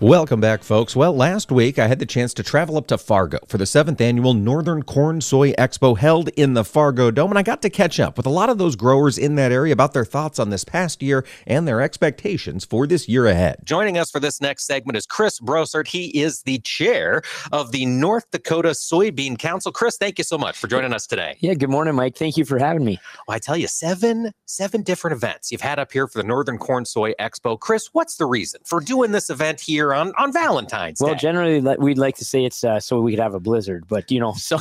[0.00, 0.94] Welcome back, folks.
[0.94, 4.00] Well, last week I had the chance to travel up to Fargo for the seventh
[4.00, 7.98] annual Northern Corn Soy Expo held in the Fargo Dome, and I got to catch
[7.98, 10.62] up with a lot of those growers in that area about their thoughts on this
[10.62, 13.58] past year and their expectations for this year ahead.
[13.64, 15.88] Joining us for this next segment is Chris Brossart.
[15.88, 17.20] He is the chair
[17.50, 19.72] of the North Dakota Soybean Council.
[19.72, 21.36] Chris, thank you so much for joining us today.
[21.40, 22.14] Yeah, good morning, Mike.
[22.16, 23.00] Thank you for having me.
[23.26, 26.56] Well, I tell you, seven seven different events you've had up here for the Northern
[26.56, 27.58] Corn Soy Expo.
[27.58, 31.20] Chris, what's the reason for doing this event here on, on Valentine's well, Day?
[31.20, 34.20] generally we'd like to say it's uh, so we could have a blizzard, but you
[34.20, 34.58] know, so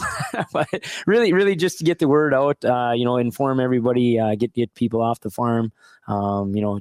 [0.54, 0.68] but
[1.06, 4.54] really, really just to get the word out, uh, you know, inform everybody, uh, get
[4.54, 5.72] get people off the farm,
[6.08, 6.80] um, you know,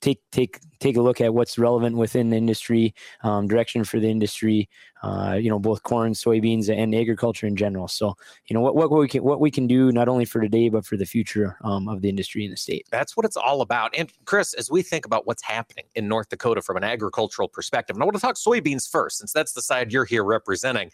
[0.00, 4.08] take take take a look at what's relevant within the industry, um, direction for the
[4.08, 4.68] industry,
[5.02, 7.86] uh, you know, both corn, soybeans, and agriculture in general.
[7.86, 8.16] So,
[8.46, 10.86] you know, what, what we can what we can do not only for today but
[10.86, 12.86] for the future um, of the industry in the state.
[12.90, 13.94] That's what it's all about.
[13.96, 17.94] And Chris, as we think about what's happening in North Dakota from an agricultural perspective,
[17.96, 20.90] and I want to talk soybeans first, since that's the side you're here representing.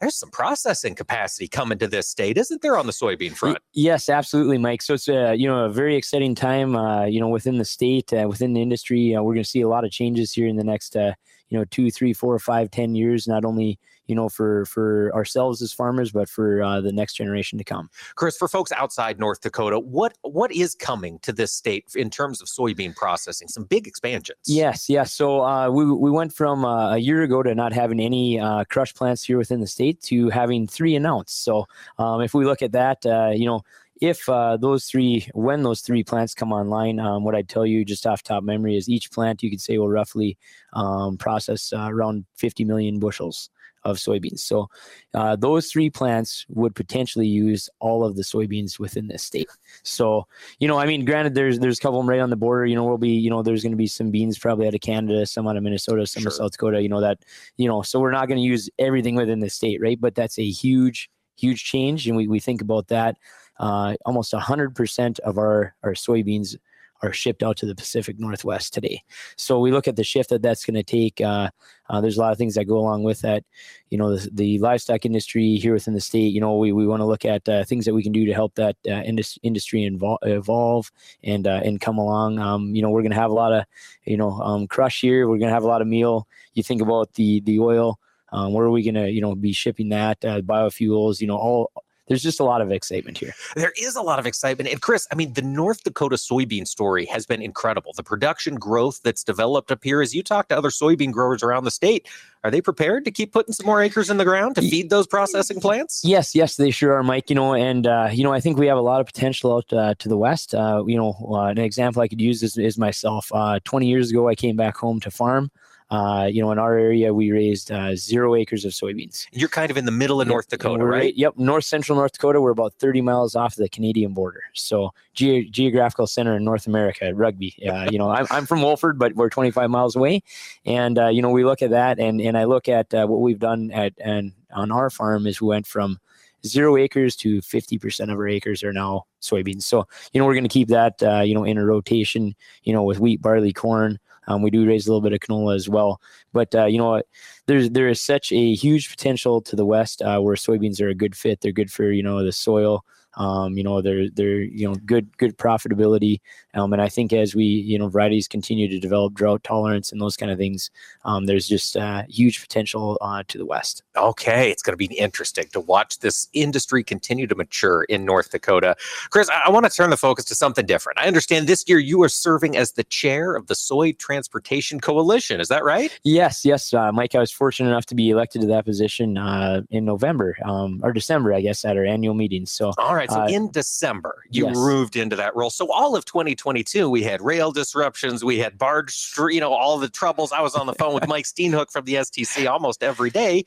[0.00, 3.58] There's some processing capacity coming to this state, isn't there, on the soybean front?
[3.72, 4.82] Yes, absolutely, Mike.
[4.82, 8.12] So it's a you know a very exciting time, uh, you know, within the state,
[8.12, 9.14] uh, within the industry.
[9.14, 11.12] Uh, we're going to see a lot of changes here in the next uh,
[11.52, 13.28] you know two, three, four, five, ten years.
[13.28, 17.58] Not only you know for for ourselves as farmers, but for uh, the next generation
[17.58, 17.90] to come.
[18.14, 22.40] Chris, for folks outside North Dakota, what what is coming to this state in terms
[22.40, 23.48] of soybean processing?
[23.48, 24.38] Some big expansions.
[24.46, 25.12] Yes, yes.
[25.12, 28.64] So uh, we we went from uh, a year ago to not having any uh,
[28.64, 31.44] crush plants here within the state to having three announced.
[31.44, 31.66] So
[31.98, 33.62] um, if we look at that, uh, you know.
[34.02, 37.84] If uh, those three, when those three plants come online, um, what I'd tell you
[37.84, 40.36] just off top memory is each plant you could say will roughly
[40.72, 43.48] um, process uh, around 50 million bushels
[43.84, 44.40] of soybeans.
[44.40, 44.68] So
[45.14, 49.48] uh, those three plants would potentially use all of the soybeans within this state.
[49.84, 50.26] So
[50.58, 52.66] you know, I mean, granted, there's there's a couple of them right on the border.
[52.66, 54.80] You know, we'll be you know, there's going to be some beans probably out of
[54.80, 56.82] Canada, some out of Minnesota, some of South Dakota.
[56.82, 57.18] You know that
[57.56, 60.00] you know, so we're not going to use everything within the state, right?
[60.00, 63.16] But that's a huge huge change, and we we think about that.
[63.58, 66.56] Uh, almost 100% of our our soybeans
[67.02, 69.02] are shipped out to the Pacific Northwest today.
[69.36, 71.20] So we look at the shift that that's going to take.
[71.20, 71.50] Uh,
[71.90, 73.44] uh, there's a lot of things that go along with that.
[73.90, 76.32] You know, the, the livestock industry here within the state.
[76.32, 78.32] You know, we, we want to look at uh, things that we can do to
[78.32, 80.92] help that uh, indus- industry invol- evolve
[81.24, 82.38] and uh, and come along.
[82.38, 83.64] Um, you know, we're going to have a lot of
[84.04, 85.28] you know um, crush here.
[85.28, 86.28] We're going to have a lot of meal.
[86.54, 87.98] You think about the the oil.
[88.34, 91.20] Um, where are we going to you know be shipping that uh, biofuels?
[91.20, 91.70] You know, all
[92.08, 93.32] there's just a lot of excitement here.
[93.54, 94.68] There is a lot of excitement.
[94.70, 97.92] And Chris, I mean, the North Dakota soybean story has been incredible.
[97.94, 101.64] The production growth that's developed up here, as you talk to other soybean growers around
[101.64, 102.08] the state,
[102.44, 105.06] are they prepared to keep putting some more acres in the ground to feed those
[105.06, 106.02] processing plants?
[106.04, 107.30] Yes, yes, they sure are, Mike.
[107.30, 109.72] You know, and uh, you know, I think we have a lot of potential out
[109.72, 110.54] uh, to the west.
[110.54, 113.30] Uh, you know, uh, an example I could use is, is myself.
[113.32, 115.50] Uh, Twenty years ago, I came back home to farm.
[115.92, 119.26] Uh, you know, in our area, we raised uh, zero acres of soybeans.
[119.30, 121.14] You're kind of in the middle of North Dakota, right?
[121.14, 122.40] Yep, north central North Dakota.
[122.40, 124.42] We're about 30 miles off the Canadian border.
[124.54, 127.54] So, ge- geographical center in North America, Rugby.
[127.68, 130.22] Uh, you know, I'm, I'm from Wolford, but we're 25 miles away.
[130.64, 133.20] And, uh, you know, we look at that and, and I look at uh, what
[133.20, 135.98] we've done at and on our farm is we went from
[136.46, 139.62] zero acres to 50% of our acres are now soybeans.
[139.62, 142.34] So, you know, we're going to keep that, uh, you know, in a rotation,
[142.64, 143.98] you know, with wheat, barley, corn.
[144.26, 146.00] Um, we do raise a little bit of canola as well,
[146.32, 147.06] but uh, you know what?
[147.46, 150.94] There's there is such a huge potential to the west uh, where soybeans are a
[150.94, 151.40] good fit.
[151.40, 152.84] They're good for you know the soil.
[153.16, 156.20] Um, you know they're they're you know good good profitability.
[156.54, 160.00] Um, and I think as we you know varieties continue to develop drought tolerance and
[160.00, 160.70] those kind of things,
[161.04, 163.82] um, there's just uh, huge potential uh, to the west.
[163.96, 168.30] Okay, it's going to be interesting to watch this industry continue to mature in North
[168.30, 168.76] Dakota.
[169.10, 170.98] Chris, I, I want to turn the focus to something different.
[170.98, 175.40] I understand this year you are serving as the chair of the Soy Transportation Coalition.
[175.40, 175.98] Is that right?
[176.04, 177.14] Yes, yes, uh, Mike.
[177.14, 180.92] I was fortunate enough to be elected to that position uh, in November um, or
[180.92, 182.46] December, I guess, at our annual meeting.
[182.46, 184.56] So, All right, so uh, in December, you yes.
[184.56, 185.50] moved into that role.
[185.50, 189.88] So all of 2022, we had rail disruptions, we had barge, you know, all the
[189.88, 190.32] troubles.
[190.32, 193.44] I was on the phone with Mike Steenhoek from the STC almost every day.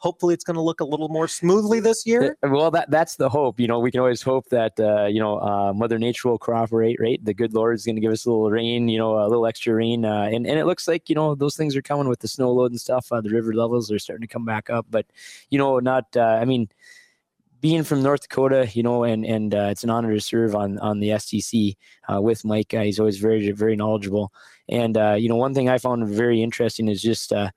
[0.00, 2.36] Hopefully, it's going to look a little more smoothly this year.
[2.42, 3.58] Well, that that's the hope.
[3.58, 6.98] You know, we can always hope that uh, you know uh, Mother Nature will cooperate.
[7.00, 8.88] Right, the good Lord is going to give us a little rain.
[8.88, 11.56] You know, a little extra rain, uh, and and it looks like you know those
[11.56, 13.10] things are coming with the snow load and stuff.
[13.10, 15.06] Uh, the river levels are starting to come back up, but
[15.50, 16.16] you know, not.
[16.16, 16.68] Uh, I mean
[17.60, 20.78] being from North Dakota, you know, and and uh, it's an honor to serve on
[20.78, 21.76] on the STC
[22.12, 22.72] uh, with Mike.
[22.74, 24.32] Uh, he's always very very knowledgeable,
[24.68, 27.50] and uh, you know, one thing I found very interesting is just uh,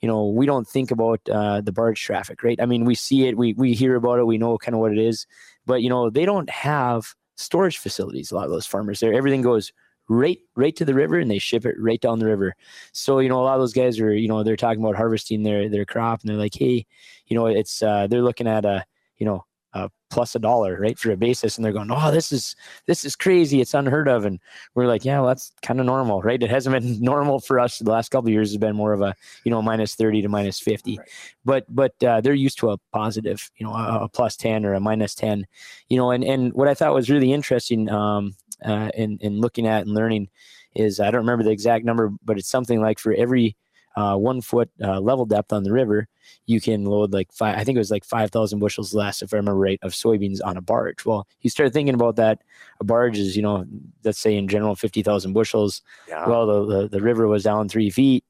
[0.00, 2.60] you know we don't think about uh, the barge traffic, right?
[2.60, 4.92] I mean, we see it, we we hear about it, we know kind of what
[4.92, 5.26] it is,
[5.66, 8.30] but you know, they don't have storage facilities.
[8.30, 9.72] A lot of those farmers there, everything goes
[10.10, 12.54] right right to the river and they ship it right down the river.
[12.92, 15.42] So you know, a lot of those guys are you know they're talking about harvesting
[15.42, 16.86] their their crop and they're like, hey,
[17.26, 18.84] you know, it's they're looking at a
[19.18, 19.44] you know
[19.74, 22.56] uh, plus a dollar, right, for a basis, and they're going, "Oh, this is
[22.86, 23.60] this is crazy!
[23.60, 24.40] It's unheard of." And
[24.74, 26.42] we're like, "Yeah, well, that's kind of normal, right?
[26.42, 27.78] It hasn't been normal for us.
[27.78, 29.14] The last couple of years has been more of a
[29.44, 31.08] you know minus thirty to minus fifty, right.
[31.44, 34.74] but but uh, they're used to a positive, you know, a, a plus ten or
[34.74, 35.46] a minus ten,
[35.88, 36.10] you know.
[36.10, 39.94] And and what I thought was really interesting um, uh, in in looking at and
[39.94, 40.28] learning
[40.74, 43.56] is I don't remember the exact number, but it's something like for every
[43.98, 46.06] uh, one foot uh, level depth on the river,
[46.46, 49.38] you can load like five, I think it was like 5,000 bushels less, if I
[49.38, 51.04] remember right, of soybeans on a barge.
[51.04, 52.42] Well, you start thinking about that.
[52.78, 53.66] A barge is, you know,
[54.04, 55.82] let's say in general, 50,000 bushels.
[56.06, 56.28] Yeah.
[56.28, 58.24] Well, the, the, the river was down three feet.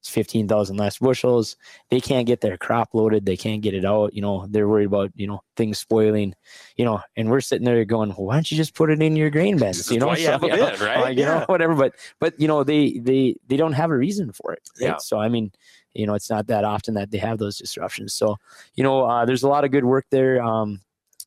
[0.00, 1.56] It's 15,000 less bushels.
[1.90, 3.26] They can't get their crop loaded.
[3.26, 4.14] They can't get it out.
[4.14, 6.34] You know, they're worried about, you know, things spoiling,
[6.76, 9.14] you know, and we're sitting there going, well, why don't you just put it in
[9.14, 9.90] your grain bins?
[9.90, 11.04] You know, so, you, know, right?
[11.04, 11.74] uh, you know, whatever.
[11.74, 14.62] But, but, you know, they, they, they don't have a reason for it.
[14.80, 14.88] Right?
[14.88, 14.96] Yeah.
[14.98, 15.52] So, I mean,
[15.92, 18.14] you know, it's not that often that they have those disruptions.
[18.14, 18.38] So,
[18.74, 20.42] you know, uh, there's a lot of good work there.
[20.42, 20.80] Um,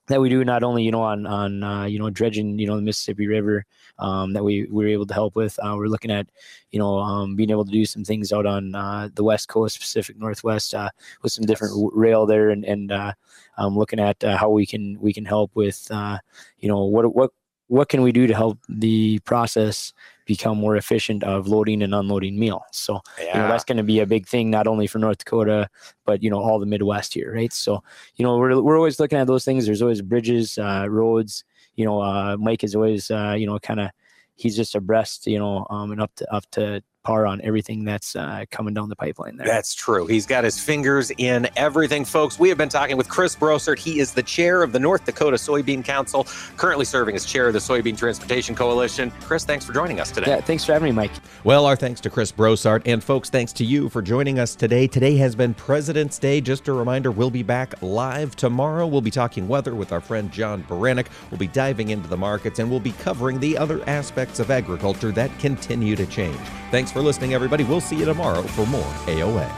[0.08, 2.76] that we do not only you know on on uh, you know dredging you know
[2.76, 3.66] the Mississippi River
[4.00, 5.58] um, that we, we were able to help with.
[5.60, 6.28] Uh, we're looking at
[6.72, 9.80] you know um, being able to do some things out on uh, the West Coast,
[9.80, 10.90] Pacific Northwest, uh,
[11.22, 11.90] with some different yes.
[11.94, 13.14] rail there, and and uh,
[13.58, 17.32] um, looking at uh, how we can we can help with you know what what
[17.68, 19.94] what can we do to help the process
[20.26, 22.64] become more efficient of loading and unloading meal.
[22.72, 23.26] So yeah.
[23.26, 25.70] you know that's going to be a big thing not only for North Dakota
[26.06, 27.54] but you know all the Midwest here, right?
[27.54, 27.84] So
[28.16, 29.66] you know we're we're always looking at those things.
[29.66, 31.44] There's always bridges, uh, roads.
[31.76, 33.90] You know, uh, Mike is always uh, you know kind of
[34.36, 38.16] he's just abreast, you know, um, and up to up to par on everything that's
[38.16, 39.48] uh, coming down the pipeline there.
[39.48, 40.08] That's true.
[40.08, 42.40] He's got his fingers in everything, folks.
[42.40, 43.80] We have been talking with Chris Brossart.
[43.80, 46.26] He is the chair of the North Dakota Soybean Council,
[46.58, 49.12] currently serving as chair of the Soybean Transportation Coalition.
[49.22, 50.32] Chris, thanks for joining us today.
[50.32, 51.12] Yeah, thanks for having me, Mike.
[51.44, 52.84] Well, our thanks to Chris Brossart.
[52.86, 54.88] And folks, thanks to you for joining us today.
[54.88, 56.42] Today has been President's Day.
[56.42, 58.88] Just a reminder, we'll be back live tomorrow.
[58.88, 61.08] We'll be talking weather with our friend John Baranick.
[61.30, 65.12] We'll be diving into the markets and we'll be covering the other aspects of agriculture
[65.12, 66.40] that continue to change.
[66.72, 67.64] Thanks for listening, everybody.
[67.64, 69.52] We'll see you tomorrow for more AOA.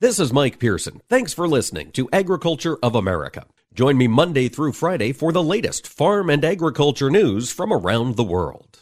[0.00, 1.00] This is Mike Pearson.
[1.08, 3.46] Thanks for listening to Agriculture of America.
[3.72, 8.24] Join me Monday through Friday for the latest farm and agriculture news from around the
[8.24, 8.81] world.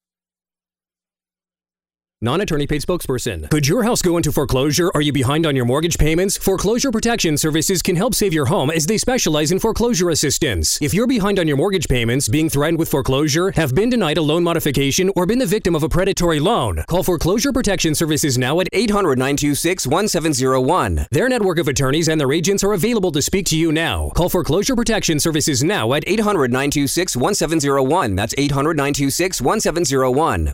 [2.23, 3.49] Non-attorney paid spokesperson.
[3.49, 4.91] Could your house go into foreclosure?
[4.93, 6.37] Are you behind on your mortgage payments?
[6.37, 10.79] Foreclosure Protection Services can help save your home as they specialize in foreclosure assistance.
[10.83, 14.21] If you're behind on your mortgage payments, being threatened with foreclosure, have been denied a
[14.21, 18.59] loan modification, or been the victim of a predatory loan, call Foreclosure Protection Services now
[18.59, 21.07] at 800-926-1701.
[21.09, 24.11] Their network of attorneys and their agents are available to speak to you now.
[24.15, 28.15] Call Foreclosure Protection Services now at 800-926-1701.
[28.15, 30.53] That's 800-926-1701.